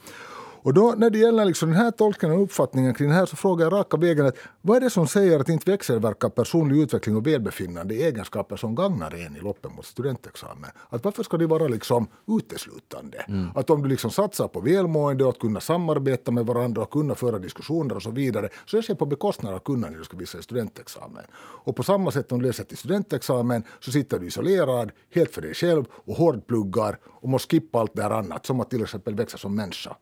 [0.64, 3.36] Och då när det gäller liksom den här tolkningen och uppfattningen kring det här så
[3.36, 7.16] frågar jag raka vägen att vad är det som säger att inte växelverkar personlig utveckling
[7.16, 10.70] och välbefinnande egenskaper som gagnar en i loppen mot studentexamen?
[10.88, 13.24] Att varför ska det vara liksom uteslutande?
[13.28, 13.48] Mm.
[13.54, 17.14] Att om du liksom satsar på välmående och att kunna samarbeta med varandra och kunna
[17.14, 20.16] föra diskussioner och så vidare så är det på bekostnad av kunna när du ska
[20.16, 21.24] visa studentexamen.
[21.36, 25.42] Och på samma sätt om du läser till studentexamen så sitter du isolerad, helt för
[25.42, 29.14] dig själv och hårdpluggar och måste skippa allt det här annat som att till exempel
[29.14, 29.96] växa som människa.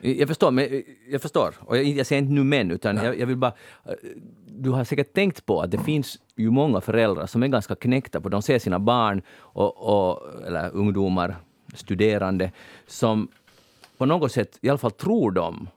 [0.00, 1.54] Jag förstår, men jag förstår.
[1.60, 3.52] Och jag, jag säger inte nu men, utan jag, jag, vill bara...
[3.84, 3.92] eh,
[4.46, 8.20] Du har säkert tänkt på att det finns ju många föräldrar som är ganska knäckta
[8.20, 11.36] på, de ser sina barn och, och eller ungdomar,
[11.74, 12.52] studerande,
[12.86, 13.28] som
[13.98, 15.68] på något sätt, i alla fall tror de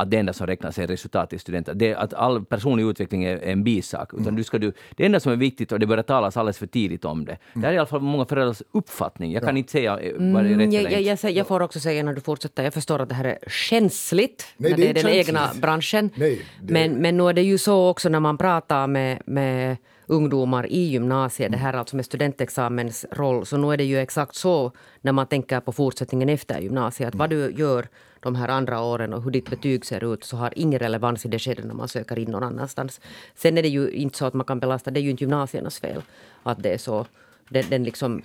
[0.00, 1.74] att det enda som räknas är resultat i studenter.
[1.74, 4.14] Det, att all personlig utveckling är, är en bisak.
[4.14, 6.66] Utan du ska du, det enda som är viktigt, och det börjar talas alldeles för
[6.66, 7.38] tidigt om det.
[7.54, 9.32] Det här är i alla fall många föräldrars uppfattning.
[9.32, 11.46] Jag kan inte säga eh, vad det är rätt Mm, jag, eller jag, jag, jag
[11.46, 14.76] får också säga när du fortsätter, jag förstår att det här är känsligt Nej, när
[14.78, 15.62] det är är den inte egna känsligt.
[15.62, 16.10] branschen.
[16.14, 19.76] Nej, det- Men, men nu är det ju så också när man pratar med, med
[20.06, 24.34] ungdomar i gymnasiet, det här alltså med studentexamens roll, så nu är det ju exakt
[24.34, 27.86] så när man tänker på fortsättningen efter gymnasiet, att vad du gör
[28.20, 31.28] de här andra åren och hur ditt betyg ser ut så har ingen relevans i
[31.28, 33.00] det skedet när man söker in någon annanstans.
[33.34, 35.80] Sen är det ju inte så att man kan belasta, det är ju inte gymnasiernas
[35.80, 36.02] fel
[36.42, 37.06] att det är så.
[37.48, 38.22] Den, den liksom,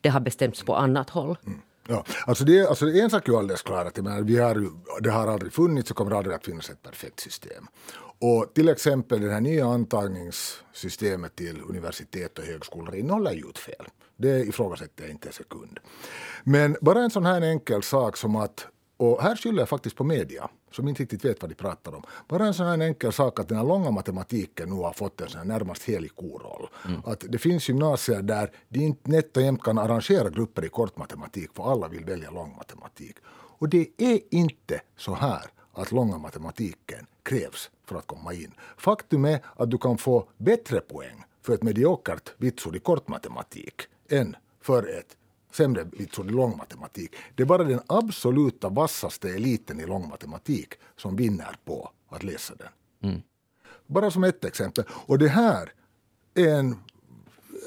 [0.00, 1.38] det har bestämts på annat håll.
[1.46, 1.60] Mm.
[1.88, 4.68] Ja, alltså det, alltså en sak är ju alldeles klar, att menar, vi har,
[5.00, 7.66] det har aldrig funnits och kommer aldrig att finnas ett perfekt system.
[8.18, 13.86] Och till exempel det här nya antagningssystemet till universitet och högskolor innehåller ljudfel.
[14.16, 15.78] Det ifrågasätter jag inte en sekund.
[16.44, 20.04] Men bara en sån här enkel sak som att, och här skyller jag faktiskt på
[20.04, 22.02] media, som inte riktigt vet vad de pratar om.
[22.28, 25.28] Bara en sån här enkel sak att den här långa matematiken nu har fått en
[25.28, 26.68] sån här närmast helig koroll.
[27.04, 31.50] Att det finns gymnasier där de inte nätt och jämnt kan arrangera grupper i kortmatematik
[31.54, 33.16] för alla vill välja långmatematik.
[33.58, 38.54] Och det är inte så här att långa matematiken krävs för att komma in.
[38.76, 44.36] Faktum är att du kan få bättre poäng för ett mediokert vitsord i kortmatematik än
[44.60, 45.16] för ett
[45.56, 47.14] sämre vitsord i långmatematik.
[47.34, 52.68] Det är bara den absoluta vassaste eliten i långmatematik som vinner på att läsa den.
[53.86, 54.84] Bara som ett exempel.
[54.90, 55.72] Och det här
[56.34, 56.72] är en,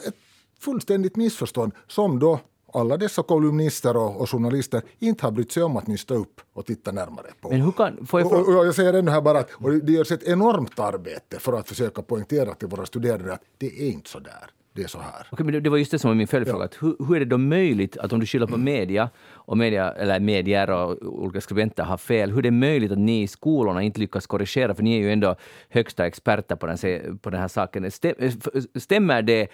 [0.07, 0.15] ett
[0.59, 2.39] fullständigt missförstånd som då
[2.73, 6.65] alla dessa kolumnister och, och journalister inte har brytt sig om att nysta upp och
[6.65, 7.49] titta närmare på.
[7.49, 8.05] Men hur kan...
[8.05, 10.23] Får jag fråga, och, och jag säger ännu här bara att och det görs ett
[10.23, 14.51] enormt arbete för att försöka poängtera till våra studerande att det är inte så där,
[14.79, 15.27] det är så här.
[15.29, 16.65] Okej, men det, var just det som var min följdfråga.
[16.65, 19.91] Att Hur, hur är det då möjligt att om du skyller på media, och media,
[19.91, 23.83] eller medier och olika skribenter har fel, hur är det möjligt att ni i skolorna
[23.83, 24.75] inte lyckas korrigera?
[24.75, 25.35] För ni är ju ändå
[25.69, 26.77] högsta experter på den,
[27.17, 27.85] på den här saken.
[27.85, 29.47] Stäm- Stämmer det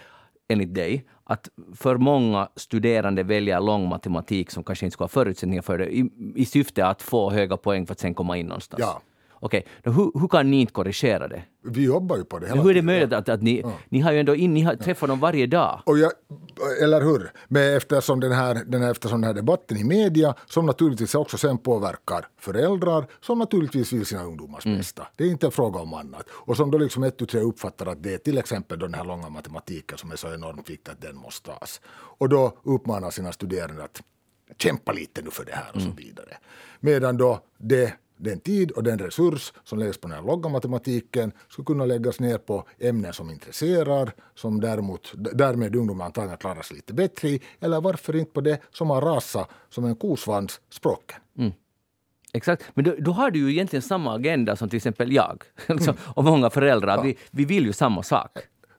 [0.47, 5.61] enligt dig att för många studerande väljer lång matematik som kanske inte skulle ha förutsättningar
[5.61, 8.80] för det i, i syfte att få höga poäng för att sen komma in någonstans?
[8.80, 9.01] Ja.
[9.40, 11.44] Okej, då hur, hur kan ni inte korrigera det?
[11.64, 12.86] Vi jobbar ju på det hela Men hur är det tiden.
[12.86, 15.82] möjligt att, att ni, ni har ju ändå in, ni har, träffar dem varje dag?
[15.86, 16.12] Och jag,
[16.82, 17.32] eller hur?
[17.48, 21.38] Men eftersom den, här, den, här, eftersom den här debatten i media, som naturligtvis också
[21.38, 25.08] sen påverkar föräldrar, som naturligtvis vill sina ungdomars bästa.
[25.16, 26.26] Det är inte en fråga om annat.
[26.30, 29.06] Och som då liksom ett tu tre uppfattar att det är till exempel den här
[29.06, 31.82] långa matematiken som är så enormt viktig att den måste tas.
[32.18, 34.02] Och då uppmanar sina studerande att
[34.58, 36.38] kämpa lite nu för det här och så vidare.
[36.80, 41.32] Medan då det den tid och den resurs som läggs på den här långa matematiken
[41.49, 46.76] skulle kunna läggas ner på ämnen som intresserar, som däremot, därmed ungdomar antagligen klarar sig
[46.76, 51.20] lite bättre i, eller varför inte på det som har rasat som en kosvans, språken.
[52.34, 55.95] Exakt, men då, då har du ju egentligen samma agenda som till exempel jag Mm.
[56.05, 57.03] och många föräldrar.
[57.03, 58.32] Vi, vi vill ju samma sak.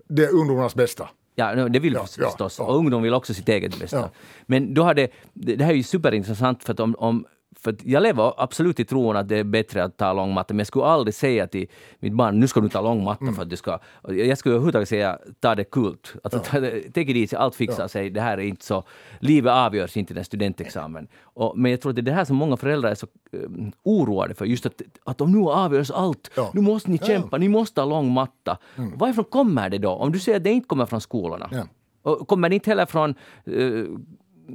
[0.09, 1.09] Det är ungdomarnas bästa.
[1.35, 2.57] Ja, det vill vi Ja, ja, förstås.
[2.59, 2.65] ja.
[2.65, 3.97] Och ungdom vill också sitt eget bästa.
[3.97, 4.11] Ja.
[4.47, 7.27] Men då har det, det det här är ju superintressant för att om, om
[7.67, 10.59] för jag lever absolut i tron att det är bättre att ta lång matte, men
[10.59, 11.67] jag skulle aldrig säga till
[11.99, 13.35] mitt barn nu ska du ta lång matte Mm.
[13.35, 13.79] för att du ska...
[14.09, 16.15] Jag skulle överhuvudtaget säga ta det kult.
[16.25, 18.11] Alltså, det, take it easy, allt fixar sig.
[18.11, 18.85] Det här är inte så...
[19.21, 21.09] Livet avgörs inte i den studentexamen.
[21.23, 23.41] Och, men jag tror att det är det här som många föräldrar är så eh,
[23.83, 24.45] oroade för.
[24.45, 26.51] Just att, att om nu avgörs allt, Ja.
[26.55, 27.07] nu måste ni Ja.
[27.07, 28.59] kämpa, ni måste ha lång matta.
[28.97, 29.91] Varifrån kommer det då?
[29.91, 31.49] Om du säger att det inte kommer från skolorna.
[31.53, 31.67] Ja.
[32.03, 33.15] Och kommer det inte heller från
[33.49, 33.87] uh,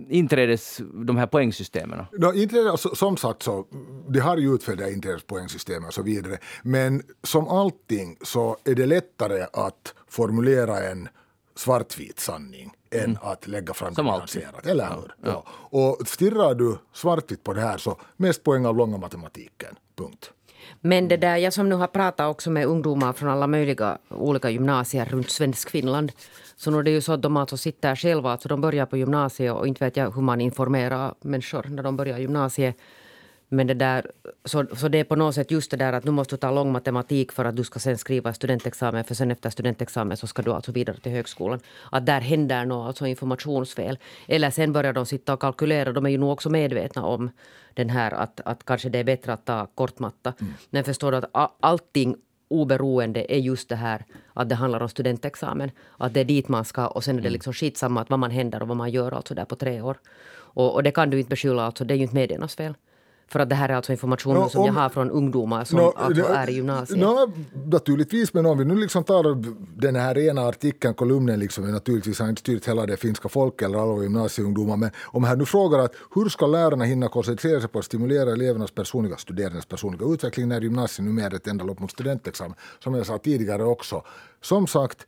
[0.10, 2.06] inträdes, de här poängsystemen?
[2.12, 3.66] No, inte, alltså, som sagt så,
[4.10, 6.38] det har ju utfärdade inträdespoängssystem och så vidare.
[6.64, 11.08] Men som allting så är det lättare att formulera en
[11.56, 13.96] svartvit sanning än att lägga fram Mm.
[13.96, 14.66] Som nyanserat.
[14.66, 15.16] Eller hur?
[15.24, 15.46] Ja.
[15.50, 19.76] Och stirrar du svartvitt på det här så mest poäng av långa matematiken.
[19.96, 20.32] Punkt.
[20.82, 24.50] Men det där, jag som nu har pratat också med ungdomar från alla möjliga olika
[24.50, 26.12] gymnasier runt svensk Finland.
[26.62, 28.98] Så nu är det ju så att de alltså sitter själva, alltså de börjar på
[28.98, 32.76] gymnasiet och inte vet jag hur man informerar människor när de börjar gymnasiet.
[33.50, 34.12] Men det där,
[34.46, 36.52] så, så det är på något sätt just det där att nu måste du ta
[36.52, 40.42] lång matematik för att du ska sen skriva studentexamen för sen efter studentexamen så ska
[40.42, 41.60] du alltså vidare till högskolan.
[41.92, 43.98] Att där händer något alltså informationsfel.
[44.28, 45.92] Eller sen börjar de sitta och kalkylera.
[45.92, 47.30] De är ju nog också medvetna om
[47.74, 50.34] den här att, att kanske det är bättre att ta kortmatta.
[50.70, 52.16] Men förstår du att allting
[52.52, 55.72] oberoende är just det här att det handlar om studentexamen.
[55.98, 58.32] Att det är dit man ska och sen är det liksom skitsamma att vad man
[58.32, 59.98] händer och vad man gör alltså där på tre år.
[60.54, 62.74] Och, och det kan du inte beskylla, alltså, det är ju inte mediernas fel.
[63.32, 65.80] För att det här är alltså information Nå, som om- jag har från ungdomar som
[65.80, 67.00] Nå, alltså är i gymnasiet.
[67.00, 67.32] Nå,
[67.66, 69.36] naturligtvis, men om vi nu liksom tar
[69.82, 73.80] den här ena artikeln, kolumnen, liksom, naturligtvis har inte styrt hela det finska folket eller
[73.80, 77.80] alla gymnasieungdomar, men om här nu frågar att hur ska lärarna hinna koncentrera sig på
[77.80, 81.92] att stimulera elevernas personliga, studerandes personliga utveckling när gymnasiet numera är ett enda lopp mot
[81.92, 84.04] studentexamen, som jag sa tidigare också.
[84.42, 85.06] Som sagt,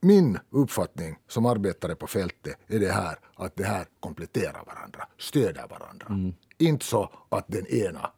[0.00, 5.64] min uppfattning som arbetare på fältet är det här att det här kompletterar varandra, stöder
[5.70, 6.34] varandra.
[6.58, 8.10] Inte så att den ena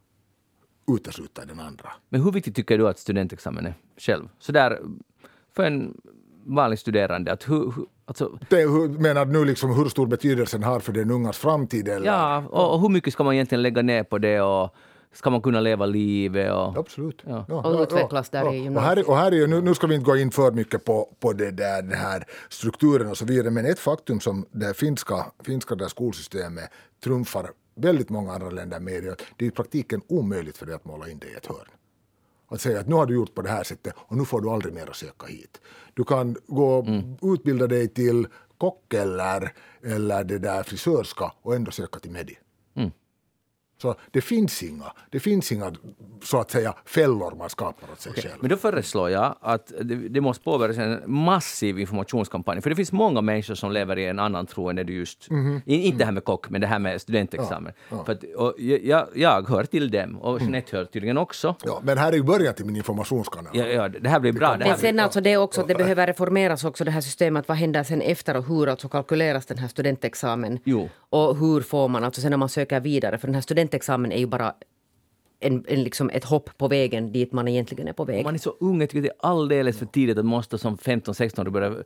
[0.97, 1.93] utesluter den andra.
[2.09, 4.29] Men hur viktigt tycker du att studentexamen är själv?
[4.39, 4.79] Så där
[5.57, 6.01] för en
[6.45, 10.57] vanlig studerande, att hur, hur, alltså, Det, hur- menar du nu liksom hur stor betydelse
[10.57, 11.89] den har för den ungas framtid?
[11.89, 12.07] Eller?
[12.07, 14.75] ja, och, och hur mycket ska man egentligen lägga ner på det och
[15.13, 16.53] ska man kunna leva livet?
[16.53, 17.23] Och, Absolut.
[17.27, 17.45] Ja.
[17.49, 20.05] Och utvecklas där i Och här, är- och här är nu, nu ska vi inte
[20.05, 23.67] gå in för mycket på, på det där, den här strukturen och så vidare, men
[23.67, 26.71] ett faktum som det finska, finska där skolsystemet
[27.05, 30.85] trumfar väldigt många andra länder med att det är i praktiken omöjligt för dig att
[30.85, 31.69] måla in dig i ett hörn.
[32.49, 34.51] Att säga att nu har du gjort på det här sättet och nu får du
[34.51, 35.61] aldrig mer att söka hit.
[35.95, 37.17] Du kan gå Mm.
[37.23, 38.27] utbilda dig till
[38.59, 39.53] kock eller,
[39.83, 42.39] eller det där frisörska och ändå söka till Medi.
[43.85, 43.95] Mm.
[43.95, 45.73] Så det finns inga, det finns inga
[46.23, 48.35] så att säga fällor man skapar åt sig själv.
[48.41, 52.61] Men då föreslår jag att det, det måste påbörjas en massiv informationskampanj.
[52.63, 55.31] För det finns många människor som lever i en annan tro än det du just...
[55.31, 55.61] Mhm.
[55.67, 57.73] I- Inte det här med kock, men det här med studentexamen.
[57.89, 60.43] För att, och jag, jag hör till dem och Mm.
[60.53, 61.55] Jeanette hör tydligen också.
[61.65, 63.53] Ja, men här är ju början till min informationskanal.
[63.57, 64.53] Ja, ja, det här blir bra.
[64.53, 66.91] Det Men här sen blir, alltså det är också att det behöver reformeras också det
[66.91, 67.49] här systemet.
[67.49, 70.59] Vad händer sen efter och hur alltså kalkyleras den här studentexamen?
[70.65, 70.89] Jo.
[71.11, 73.19] Och hur får man alltså sen när man söker vidare?
[73.19, 74.55] För den här studentexamen är ju bara
[75.41, 78.25] en, en liksom ett hopp på vägen dit man egentligen är på väg.
[78.25, 81.51] man är så ung, jag tycker det är alldeles för tidigt att måste som 15-16
[81.51, 81.69] börja...
[81.69, 81.85] Uh,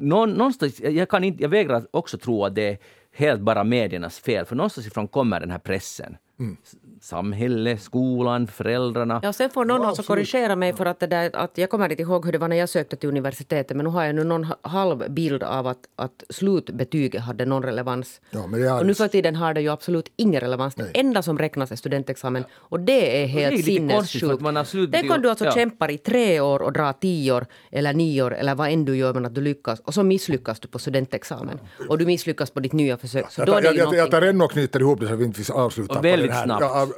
[0.00, 2.78] någon, någonstans, jag, kan inte, jag vägrar också tro att det är
[3.12, 6.16] helt bara mediernas fel, för någonstans ifrån kommer den här pressen.
[6.62, 6.74] S-
[7.04, 9.20] Samhället, skolan, föräldrarna.
[9.22, 12.02] Ja, sen får någon alltså korrigera mig för att, det där, att jag kommer inte
[12.02, 14.44] ihåg hur det var när jag sökte till universitetet men nu har jag nu någon
[14.44, 18.20] ha- halv bild av att, att slutbetyget hade någon relevans.
[18.30, 20.74] Ja, men det är Och nu för tiden har det ju absolut ingen relevans.
[20.74, 24.42] Det enda som räknas är studentexamen och det är helt sinnessjukt.
[24.88, 25.52] Det kan du alltså ja.
[25.52, 28.96] kämpa i tre år och dra tio år eller nio år eller vad än du
[28.96, 32.60] gör men att du lyckas och så misslyckas du på studentexamen och du misslyckas på
[32.60, 33.30] ditt nya försök.
[33.30, 35.06] Så Jag då tar, är det jag, jag, jag tar ännu och knyter ihop det
[35.06, 36.60] så att vi inte avslutar Och på väldigt snabbt.
[36.60, 36.88] Ja,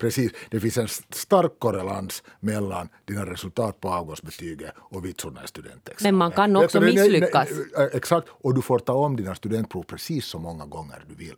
[0.00, 0.32] precis.
[0.50, 6.14] Det finns en stark korrelans mellan dina resultat på avgångsbetyget och vitsorna i studentexamen.
[6.14, 7.48] Men man kan också misslyckas.
[7.92, 11.36] Exakt, och du får ta om dina studentprov precis så många gånger du vill.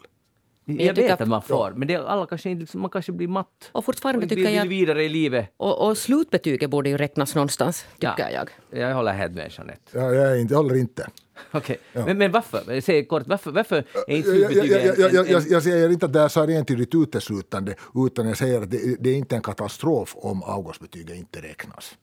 [0.64, 2.90] Jag, jag tycker vet att- man får, men det, är alla kanske inte, liksom- man
[2.90, 3.70] kanske blir matt.
[3.72, 5.52] Och fortfarande Och inte tycker vill jag- vidare i livet.
[5.56, 8.30] Och, och slutbetyget borde ju räknas någonstans, tycker Ja.
[8.70, 8.80] jag.
[8.80, 9.98] Jag håller helt med Jeanette.
[9.98, 11.08] Ja, jag, inte, jag håller inte.
[11.50, 11.78] Okej.
[11.92, 12.80] Men, men varför?
[12.80, 15.62] Säg kort, varför, varför är inte Jag, jag, slutbetyget jag, jag, en- jag, jag, jag
[15.62, 19.10] säger inte att det är så här entydigt uteslutande, utan jag säger att det, det
[19.10, 21.94] är inte en katastrof om avgångsbetyget inte räknas.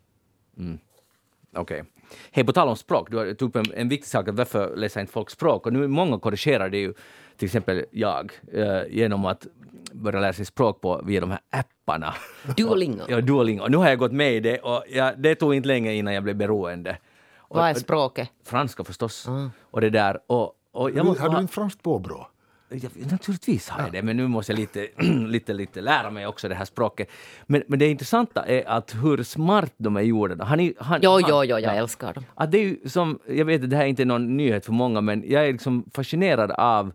[1.56, 1.84] Okej.
[2.32, 4.76] Hej, på tal om språk, du har tagit upp en, en viktig sak, att varför
[4.76, 5.66] läser inte folk språk?
[5.66, 6.94] Och nu många korrigerar det ju,
[7.40, 9.48] till exempel jag, eh, genom att
[9.94, 12.14] börja lära sig språk på via de här apparna.
[12.58, 13.04] Duolingo.
[13.08, 13.64] Ja, Duolingo.
[13.64, 16.14] Och nu har jag gått med i det och jag, det tog inte länge innan
[16.14, 16.98] jag blev beroende.
[17.38, 18.30] Och, Vad är språket?
[18.46, 19.28] Franska förstås.
[19.62, 20.20] Och det där.
[20.28, 22.28] Och, och jag Du, måste har du inte franskt påbrå?
[22.70, 24.88] Ja, naturligtvis har jag det, men nu måste jag lite,
[25.28, 27.10] lite, lite lära mig också det här språket.
[27.46, 30.46] Men, men det intressanta är att hur smart de är gjorda.
[30.46, 32.24] Har ni, har, Jo, jo, jo, jag älskar dem.
[32.36, 35.02] Att det är som, jag vet att det här är inte någon nyhet för många,
[35.02, 36.92] men jag är liksom fascinerad av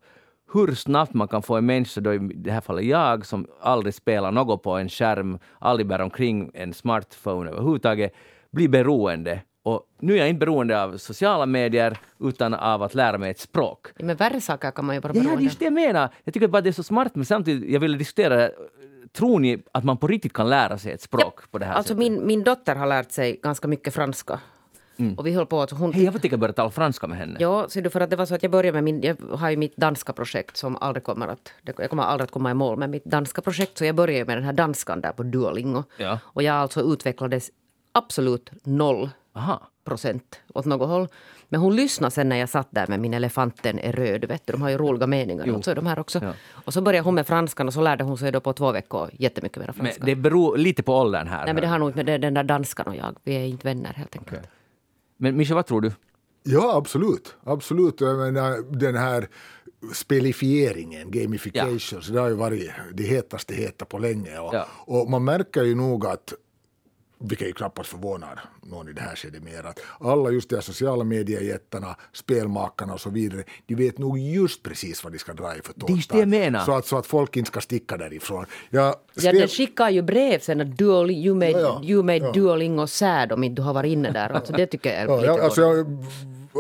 [0.54, 3.94] hur snabbt man kan få en människa, då i det här fallet jag, som aldrig
[3.94, 8.12] spelar något på en skärm, aldrig bär omkring en smartphone överhuvudtaget,
[8.50, 9.40] bli beroende.
[9.62, 13.38] Och nu är jag inte beroende av sociala medier, utan av att lära mig ett
[13.40, 13.86] språk.
[13.98, 16.08] Men värre saker kan man ju vara Ja, det är beroende just det jag menar.
[16.24, 18.50] Jag tycker bara det är så smart, men samtidigt, jag vill diskutera,
[19.12, 21.94] tror ni att man på riktigt kan lära sig ett språk på det här Alltså
[21.94, 21.98] sättet?
[22.12, 24.40] min, min dotter har lärt sig ganska mycket franska.
[25.16, 25.92] Och vi höll på att hon...
[25.92, 27.36] Hej, jag får tänka börja tala franska med henne.
[27.40, 29.02] Ja, ser du, för att det var så att jag började med min...
[29.02, 31.52] Jag har ju mitt danska projekt som aldrig kommer att...
[31.76, 33.78] Jag kommer aldrig att komma i mål med mitt danska projekt.
[33.78, 35.82] Så jag började med den här danskan där på Duolingo.
[35.96, 36.18] Ja.
[36.24, 37.50] Och jag alltså utvecklades
[37.92, 39.62] absolut noll Aha.
[39.84, 41.08] procent åt något håll.
[41.48, 44.24] Men hon lyssnade sen när jag satt där med min elefanten är röd.
[44.24, 45.44] Vet du, de har ju roliga meningar.
[45.46, 45.54] Jo.
[45.56, 46.20] Och så de här också.
[46.22, 46.32] Ja.
[46.64, 49.10] Och så började hon med franskan och så lärde hon sig då på två veckor
[49.12, 50.04] jättemycket mer Men franska.
[50.04, 51.44] det beror lite på åldern här.
[51.44, 53.16] Nej men det har nog med den där danskan och jag.
[53.24, 54.38] Vi är inte vänner helt enkelt.
[54.38, 54.50] Okej.
[55.16, 55.92] Men Mischa, vad tror du?
[56.42, 57.34] Ja, absolut.
[57.44, 58.00] absolut.
[58.00, 59.28] Jag menar, den här
[59.92, 64.38] spelifieringen, gamification, så det har ju varit det hetaste heta på länge.
[64.38, 64.66] Och, Ja.
[64.70, 66.34] och man märker ju nog att
[67.18, 70.62] vilket ju knappast förvånar någon i det här skedet mer, att alla just de här
[70.62, 75.56] sociala mediejättarna, spelmakarna och så vidare, de vet nog just precis vad de ska dra
[75.56, 76.60] i för menar.
[76.64, 78.46] Så att, så att folk inte ska sticka därifrån.
[78.70, 81.80] Jag Ja, skrev- den skickar ju brev sen att dual, you made, Ja, ja.
[81.84, 82.32] you made Ja.
[82.32, 84.28] Duolingo sad om inte du har varit inne där.
[84.28, 85.86] Alltså, det tycker jag är Ja, lite jag, alltså jag,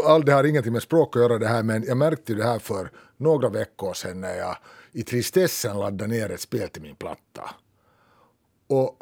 [0.06, 2.58] all, det har ingenting med språk att göra det här men jag märkte det här
[2.58, 4.56] för några veckor sedan när jag
[4.92, 7.50] i tristessen laddade ner ett spel till min platta.
[8.68, 8.96] Och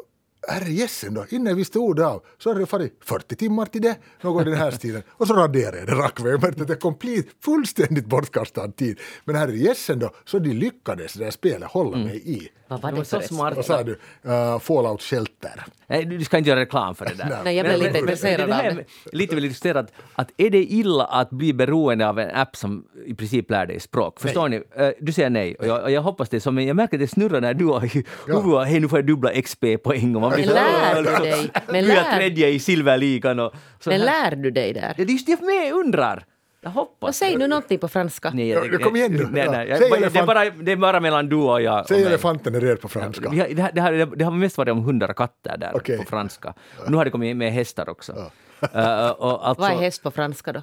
[0.49, 3.97] herrejessen då, innan jag visste ordet av så hade det farit 40 timmar till det,
[4.21, 5.03] något i den här stilen.
[5.09, 9.01] Och så raderade jag det att det är komplet, fullständigt bortkastad tid.
[9.25, 12.49] Men herrejessen då, så de lyckades det där spelet hålla mig i.
[12.69, 13.57] Vad var Det det så för smart.
[13.57, 13.93] Vad sa du?
[14.27, 15.65] Uh, Fallout Shelter.
[15.87, 17.41] Nej, du ska inte göra reklam för det där.
[17.45, 21.05] Nej, jag blev lite intresserad det av är Lite väl illustrerat att är det illa
[21.05, 24.21] att bli beroende av en app som i princip lär dig språk?
[24.21, 24.63] Förstår ni?
[24.77, 27.01] Eh, Du säger nej och jag, och jag hoppas det så, men jag märker att
[27.01, 30.31] det snurrar när du har i huvudet, hej nu får jag dubbla XP-poäng och man
[30.31, 31.51] blir Men lär du dig?
[31.69, 34.83] Men Nu är jag lär- tredje i silverligan och så Men lär du dig där?
[34.83, 36.25] Ja, Det är just det jag med undrar.
[36.65, 37.17] Jag hoppas.
[37.17, 38.31] Säger du någonting på franska?
[38.35, 39.29] Nej, Ja, kom igen nu.
[39.31, 39.51] Nej, Ja.
[39.53, 39.69] nej.
[39.69, 41.89] Jag, Säg det, är bara, det är bara mellan du och jag.
[41.89, 43.29] Säg elefanten är rädd på franska.
[43.31, 45.99] Det, har, det, har, det har mest varit om hundar och katter där Okej.
[45.99, 46.55] på franska.
[46.89, 48.13] Nu har det kommit med hästar också.
[48.75, 50.63] Eh, och alltså, Vad är häst på franska då?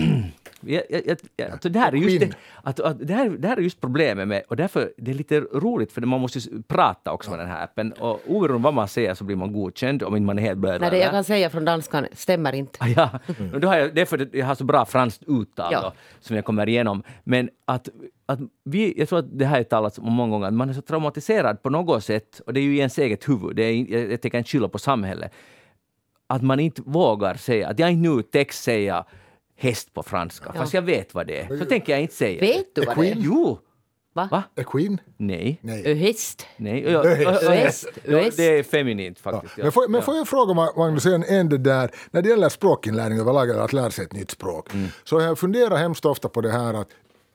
[0.60, 2.34] jag, jag, jag, jag- alltså det här är just det, Skinn.
[2.62, 5.40] att, att det, här, det här är just problemet med, och därför det är lite
[5.40, 8.88] roligt för man måste ju prata också med den här appen och oberoende vad man
[8.88, 10.80] säger så blir man godkänd om man är helt blöd.
[10.80, 12.78] Nej, det jag kan säga från danskan stämmer inte.
[12.80, 13.10] Ah, Ja,
[13.54, 15.80] och då har jag, det är för att jag har så bra franskt uttal Ja.
[15.80, 17.02] då, som jag kommer igenom.
[17.24, 17.88] Men att,
[18.26, 20.72] att vi, jag tror att det här är talat om många gånger, att man är
[20.74, 23.92] så traumatiserad på något sätt, och det är ju i ens eget huvud, det är,
[23.92, 25.32] jag, jag tänker inte skylla på samhället,
[26.26, 29.04] att man inte vågar säga, att jag inte nu text säga
[29.60, 31.58] häst på franska, fast jag vet vad det är.
[31.58, 32.40] Så tänker jag inte säga.
[32.40, 33.14] Vet du vad det är?
[33.18, 33.58] Jo!
[34.14, 34.28] Va?
[34.30, 34.42] Va?
[34.56, 35.00] Är Queen?
[35.16, 35.58] Nej.
[35.62, 35.82] Nej.
[35.86, 36.46] Ö, Häst?
[36.56, 36.82] Nej.
[36.92, 37.42] Ja, Öhäst.
[37.42, 37.88] ö- Öhäst.
[38.04, 38.36] ja, Öhäst.
[38.36, 39.54] Det är feminint faktiskt.
[39.58, 39.62] ja.
[39.64, 40.04] Men, får, men Ja.
[40.04, 43.60] får jag fråga Ma- Magnus en, en det där, när det gäller språkinlärning överlag, eller
[43.62, 44.88] att lära sig ett nytt språk, Mm.
[45.04, 46.88] så jag funderat hemskt ofta på det här att,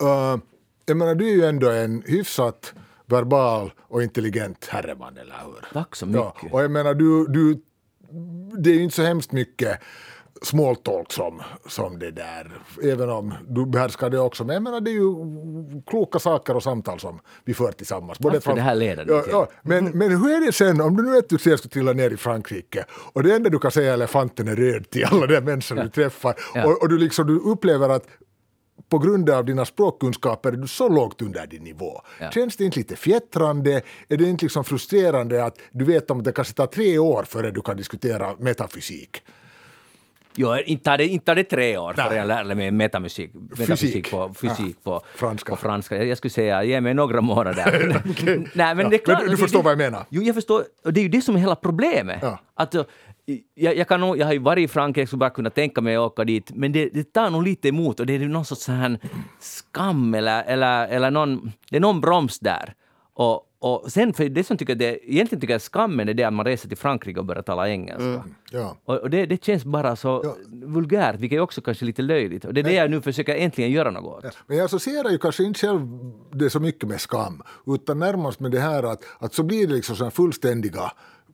[0.03, 0.41] uh,
[0.85, 2.73] jag menar du är ju ändå en hyfsat
[3.05, 5.65] verbal och intelligent herreman, eller hur?
[5.73, 6.53] Tack så Ja, mycket.
[6.53, 7.61] och jag menar du, du,
[8.57, 9.79] det är ju inte så hemskt mycket
[10.41, 12.51] small talk som, som det där,
[12.83, 14.43] även om du behärskar det också.
[14.43, 15.15] Men jag menar det är ju
[15.87, 18.17] kloka saker och samtal som vi för tillsammans.
[18.17, 21.03] Ska från- det här leda ja, ja, men, men hur är det sen om du
[21.03, 23.89] nu vet att du ska trilla ner i Frankrike och det enda du kan säga
[23.89, 26.65] är elefanten är röd till alla de människor du träffar Ja.
[26.65, 28.07] och, och du, liksom, du upplever att
[28.89, 32.01] på grund av dina språkkunskaper är du så lågt under din nivå.
[32.19, 32.31] Ja.
[32.31, 33.81] Känns det inte lite fjättrande?
[34.07, 37.51] Är det inte liksom frustrerande att du vet om det kanske tar tre år före
[37.51, 39.23] du kan diskutera metafysik?
[40.37, 45.01] Jo, inte inte det tre år förrän jag lärde mig metamusik, metafysik på, fysik på,
[45.15, 45.51] franska.
[45.51, 46.03] på franska.
[46.03, 48.01] Jag, skulle säga, ge mig några månader.
[48.55, 50.05] Nej, men Ja, det är klart, men du förstår det, vad jag menar?
[50.09, 50.63] Jo, jag förstår.
[50.83, 52.19] Och det är ju det som är hela problemet.
[52.21, 52.39] Ja.
[52.55, 52.81] Att, uh,
[53.53, 55.95] jag, jag, kan nog, jag har ju varit i Frankrike, skulle bara kunna tänka mig
[55.95, 58.63] att åka dit, men det, det tar nog lite emot och det är någon sorts
[58.63, 58.99] så här
[59.39, 62.73] skam eller, eller, eller någon, det är någon broms där.
[63.13, 66.33] Och, och sen, för det som tycker det, egentligen tycker jag skammen är det att
[66.33, 68.23] man reser till Frankrike och börjar tala engelska.
[68.51, 68.77] Ja.
[68.85, 70.35] Och, och det, det känns bara så Ja.
[70.51, 72.45] vulgärt, vilket är också kanske lite löjligt.
[72.45, 74.37] Och det är det jag nu försöker äntligen göra något åt.
[74.47, 75.87] Men jag associerar ju kanske inte själv
[76.31, 79.73] det så mycket med skam, utan närmast med det här att, att så blir det
[79.73, 80.91] liksom sådana fullständiga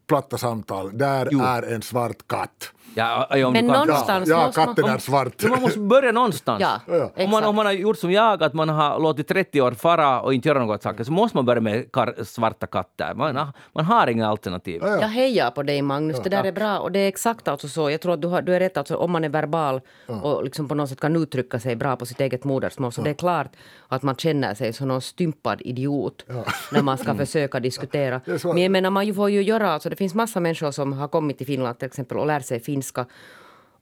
[0.07, 0.97] platta samtal.
[0.97, 1.39] Där Jo.
[1.41, 2.71] är en svart katt.
[2.95, 4.67] Ja, ja, om Men du kan- någonstans Ja, måste man...
[4.75, 5.41] katten är svart.
[5.41, 6.61] Men man måste börja någonstans.
[6.61, 7.11] Ja, Ja.
[7.23, 10.21] Om, man, om man har gjort som jag, att man har låtit 30 år fara
[10.21, 13.13] och inte göra något saker, så måste man börja med kar- svarta katter.
[13.13, 14.81] Man, har- man har inga alternativ.
[14.83, 15.01] Ja, ja.
[15.01, 17.89] Jag hejar på dig Magnus, det där är bra och det är exakt alltså så.
[17.91, 19.81] Jag tror att du, har, du är rätt, alltså, om man är verbal
[20.21, 23.09] och liksom på något sätt kan uttrycka sig bra på sitt eget modersmål så det
[23.09, 23.47] är klart
[23.87, 26.25] att man känner sig som någon stympad idiot
[26.71, 28.21] när man ska försöka diskutera.
[28.43, 31.37] Men jag menar man får ju göra, alltså, det finns massa människor som har kommit
[31.37, 32.80] till Finland till exempel och lär sig finska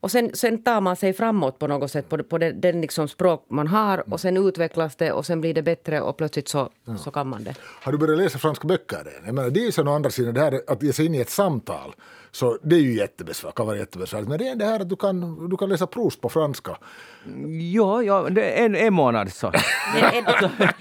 [0.01, 2.81] och sen, sen tar man sig framåt på något sätt på, det- på den, den
[2.81, 6.47] liksom språk man har och sen utvecklas det och sen blir det bättre och plötsligt
[6.47, 7.55] så, så kan man det.
[7.81, 9.25] Har du börjat läsa franska böcker än?
[9.25, 11.15] Jag menar, det är ju sen å andra sidan det här att ge sig in
[11.15, 11.95] i ett samtal.
[12.31, 14.29] Så det är ju jättebesvär, kan vara jättebesvärligt.
[14.29, 16.77] Men det är det här att du kan, du kan läsa Proust på franska.
[17.73, 19.51] Ja, ja det är en, en månad så.
[19.93, 20.73] Men är,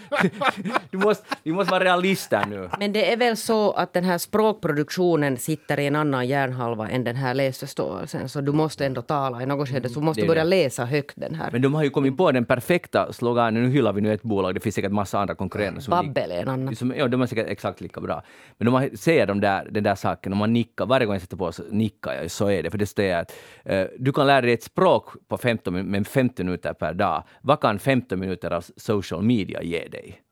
[0.91, 2.71] du måste, vi måste vara realister nu.
[2.79, 7.05] Men det är väl så att den här språkproduktionen sitter i en annan hjärnhalva än
[7.05, 8.29] den här läsförståelsen.
[8.29, 9.89] Så du måste ändå tala i något skede.
[9.89, 10.51] Så du måste börja det.
[10.51, 11.49] läsa högt den här.
[11.53, 13.63] Men de har ju kommit på den perfekta sloganen.
[13.63, 15.81] Nu hyllar vi nu ett bolag, det finns säkert massa andra konkurrenter.
[15.81, 16.77] Som Babbel är en annan.
[16.77, 18.23] Som, ja, de är säkert exakt lika bra.
[18.59, 21.23] Men de har, säger de där, den där saken, om man nickar, varje gång jag
[21.23, 22.71] sätter på så nickar jag, så är det.
[22.71, 23.33] För det står att
[23.65, 27.25] eh, du kan lära dig ett språk på 15, min- med 15 minuter per dag.
[27.43, 30.23] Vad kan 15 minuter av social media ge dig?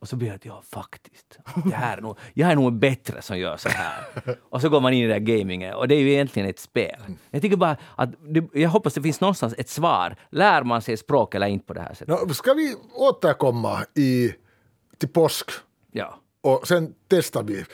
[0.00, 1.38] Och så blir jag att ja, faktiskt.
[1.64, 4.04] Det här är nog, jag är nog bättre som gör så här.
[4.50, 6.58] Och så går man in i det där gamingen och det är ju egentligen ett
[6.58, 6.96] spel.
[7.30, 10.16] Jag tycker bara att det, jag hoppas det finns någonstans ett svar.
[10.30, 12.08] Lär man sig språk eller inte på det här sättet?
[12.08, 14.32] Nå, ska vi återkomma i,
[14.98, 15.50] till påsk?
[15.92, 16.18] Ja.
[16.44, 17.64] Och sen testar vi.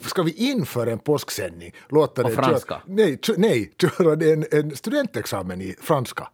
[0.00, 2.74] Ska vi inför en påsksändning låta På det franska?
[2.74, 6.28] Köra, nej, kö- nej, köra en, en studentexamen i franska?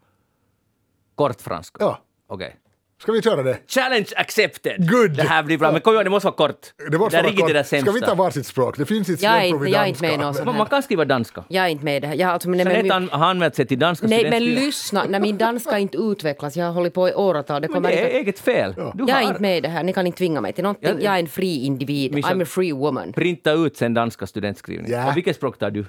[1.15, 1.77] Kort franska?
[1.81, 2.05] Ja.
[2.27, 2.57] Okej.
[3.03, 3.59] Ska vi köra det?
[3.69, 4.91] Challenge accepted!
[4.91, 5.11] Good.
[5.17, 6.67] Det här blir bra, men kom ihåg, det måste vara kort.
[6.91, 7.69] Det måste är vara riktigt det där kort.
[7.69, 7.93] sämsta.
[7.93, 8.79] Ska vi ta varsitt språk?
[8.79, 10.07] Det finns ett Jag är inte- jag är inte danska.
[10.07, 11.45] med i någon sån Man, man kan skriva danska.
[11.49, 12.15] Jag är inte med i det här.
[12.15, 15.21] Jag, alltså, men, Jeanette men, han- har anmält sig till danska nej, men lyssna, när
[15.21, 17.63] min danska inte utvecklas, jag har hållit på i åratal.
[17.63, 18.75] Det Men kommer det är inte, eget fel.
[18.77, 20.63] Du jag är har inte med i det här, ni kan inte tvinga mig till
[20.65, 20.89] någonting.
[20.89, 23.13] Ja, Jag är en fri individ, Mischa- I'm a free woman.
[23.13, 24.93] printa ut sen danska studentskrivning.
[24.93, 25.11] Ja.
[25.11, 25.85] Och vilket språk tar du?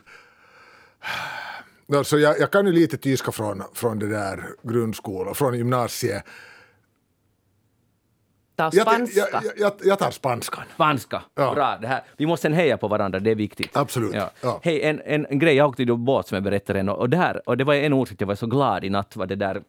[1.87, 6.23] No, så jag, jag kan ju lite tyska från, från det där grundskolan, från gymnasiet.
[8.61, 9.19] Ta Jag, spanska.
[9.19, 10.63] jag, jag, jag, jag tar spanskan.
[10.73, 11.21] Spanska.
[11.35, 11.53] Ja.
[11.53, 11.77] Bra.
[11.81, 12.01] Det här.
[12.17, 13.77] Vi måste heja på varandra, det är viktigt.
[13.77, 14.15] Absolut.
[14.41, 14.59] Ja.
[14.63, 17.49] Hej, en, en, en grej, jag åkte ju båt som jag berättade en, och, där,
[17.49, 19.61] och det var en orsak jag var så glad i natt, var det där,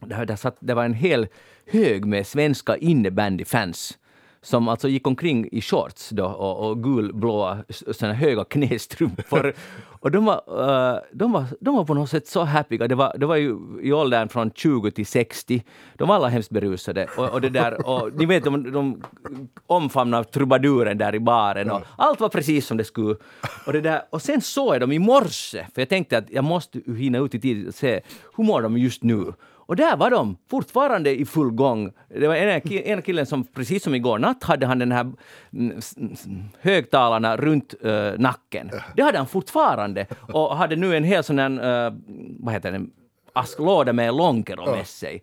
[0.00, 1.28] där, där satt, det var en hel
[1.66, 3.98] hög med svenska innebandyfans
[4.42, 9.54] som alltså gick omkring i shorts då och, och gulblåa såna höga knästrumpor.
[10.02, 12.76] och de var, eh, de, var, de var på något sätt så happy.
[12.76, 15.64] Det var, det var ju i åldern från 20 till 60.
[15.96, 17.06] De var alla hemskt berusade.
[17.16, 19.02] Och, och, det där, och ni vet, de, de
[19.66, 21.70] omfamnade trubaduren där i baren.
[21.70, 23.16] Och allt var precis som det skulle.
[23.66, 26.44] Och, det där, och sen såg jag dem i morse, för jag tänkte att jag
[26.44, 28.00] måste hinna ut i tid och se
[28.36, 29.32] hur mår de just nu.
[29.66, 31.92] Och där var de fortfarande i full gång.
[32.08, 35.12] Det var en, en killen som precis som igår natt hade han den här
[35.52, 35.80] mm,
[36.60, 38.70] högtalarna runt eh, nacken.
[38.96, 41.50] Det hade han fortfarande och hade nu en hel sån här,
[41.86, 41.94] uh,
[42.38, 42.86] vad heter det,
[43.32, 45.22] asklåda med Lonkero med sig.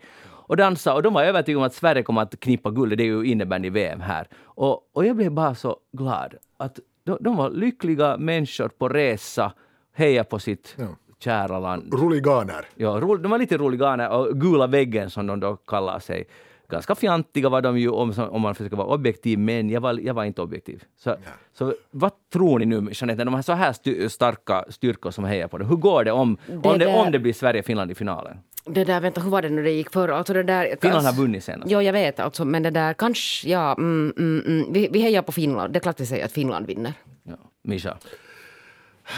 [0.49, 3.05] Och dansa och de var övertygade om att Sverige kommer att knippa guld, det är
[3.05, 4.27] ju innebandy-VM här.
[4.43, 9.53] Och, och jag blev bara så glad att de, de var lyckliga människor på resa,
[9.93, 10.87] heja på sitt Ja.
[11.23, 11.93] Kära land.
[11.93, 12.65] Roliganer.
[12.75, 16.27] Ja, ro, de var lite roliga och Gula väggen som de då kallar sig.
[16.69, 20.13] Ganska fjantiga var de ju om, om man försöker vara objektiv, men jag var, jag
[20.13, 20.83] var inte objektiv.
[20.97, 21.15] Så,
[21.53, 25.23] så vad tror ni nu, Jeanette, när de har så här st starka styrkor som
[25.23, 25.65] hejar på det?
[25.65, 28.37] Hur går det om Det om, det, där- om det blir Sverige-Finland i finalen?
[28.65, 30.09] Det där, vänta, hur var det nu det gick för?
[30.09, 31.71] Alltså det där, Finland har vunnit senast.
[31.71, 34.73] Jo, jag vet, alltså, men det där kanske, ja, mm, mm, mm.
[34.73, 35.73] Vi, vi hejar på Finland.
[35.73, 36.93] Det är klart vi säger att Finland vinner.
[37.23, 37.33] Ja.
[37.63, 37.97] Mischa,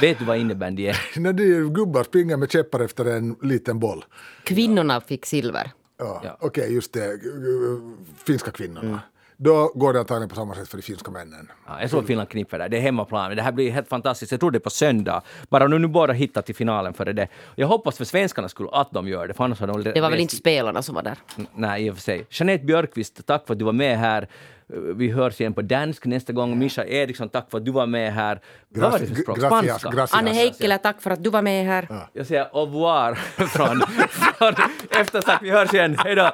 [0.02, 0.98] vet du vad innebandy är?
[1.20, 4.06] När de gubbar springer med käppar efter en liten boll.
[4.44, 5.72] Kvinnorna fick silver.
[6.00, 6.38] Ja, Ja.
[6.40, 7.20] Okej, just det.
[8.26, 9.00] Finska kvinnorna.
[9.38, 11.52] Då går det antagligen på samma sätt för de finska männen.
[11.68, 12.70] Ja, jag tror att Finland knipper där.
[12.70, 13.36] Det är hemmaplan.
[13.36, 14.32] Det här blir helt fantastiskt.
[14.32, 15.22] Jag tror det är på söndag.
[15.50, 17.28] Bara nu, nu båda hittar till finalen före det.
[17.56, 20.10] Jag hoppas för svenskarna skulle att de gör det, för annars har de Det var
[20.10, 21.18] väl inte spelarna som var där.
[21.56, 22.26] Nej, i och för sig.
[22.30, 24.28] Jeanette Björkqvist, tack för att du var med här.
[24.96, 26.60] Vi hörs igen på dansk nästa gång.
[26.60, 28.40] Mischa Eriksson, tack för att du var med här.
[28.70, 29.40] Vad var det för språk?
[29.40, 29.90] Gracias, Spanska?
[29.90, 30.20] gracias.
[30.20, 31.88] Anne Heikkilä, tack för att du var med här.
[32.14, 33.14] Jag säger au revoir
[33.48, 33.82] från,
[34.38, 34.54] från
[35.02, 35.44] eftersnack.
[35.44, 35.98] Vi hörs igen.
[36.00, 36.32] Hej då!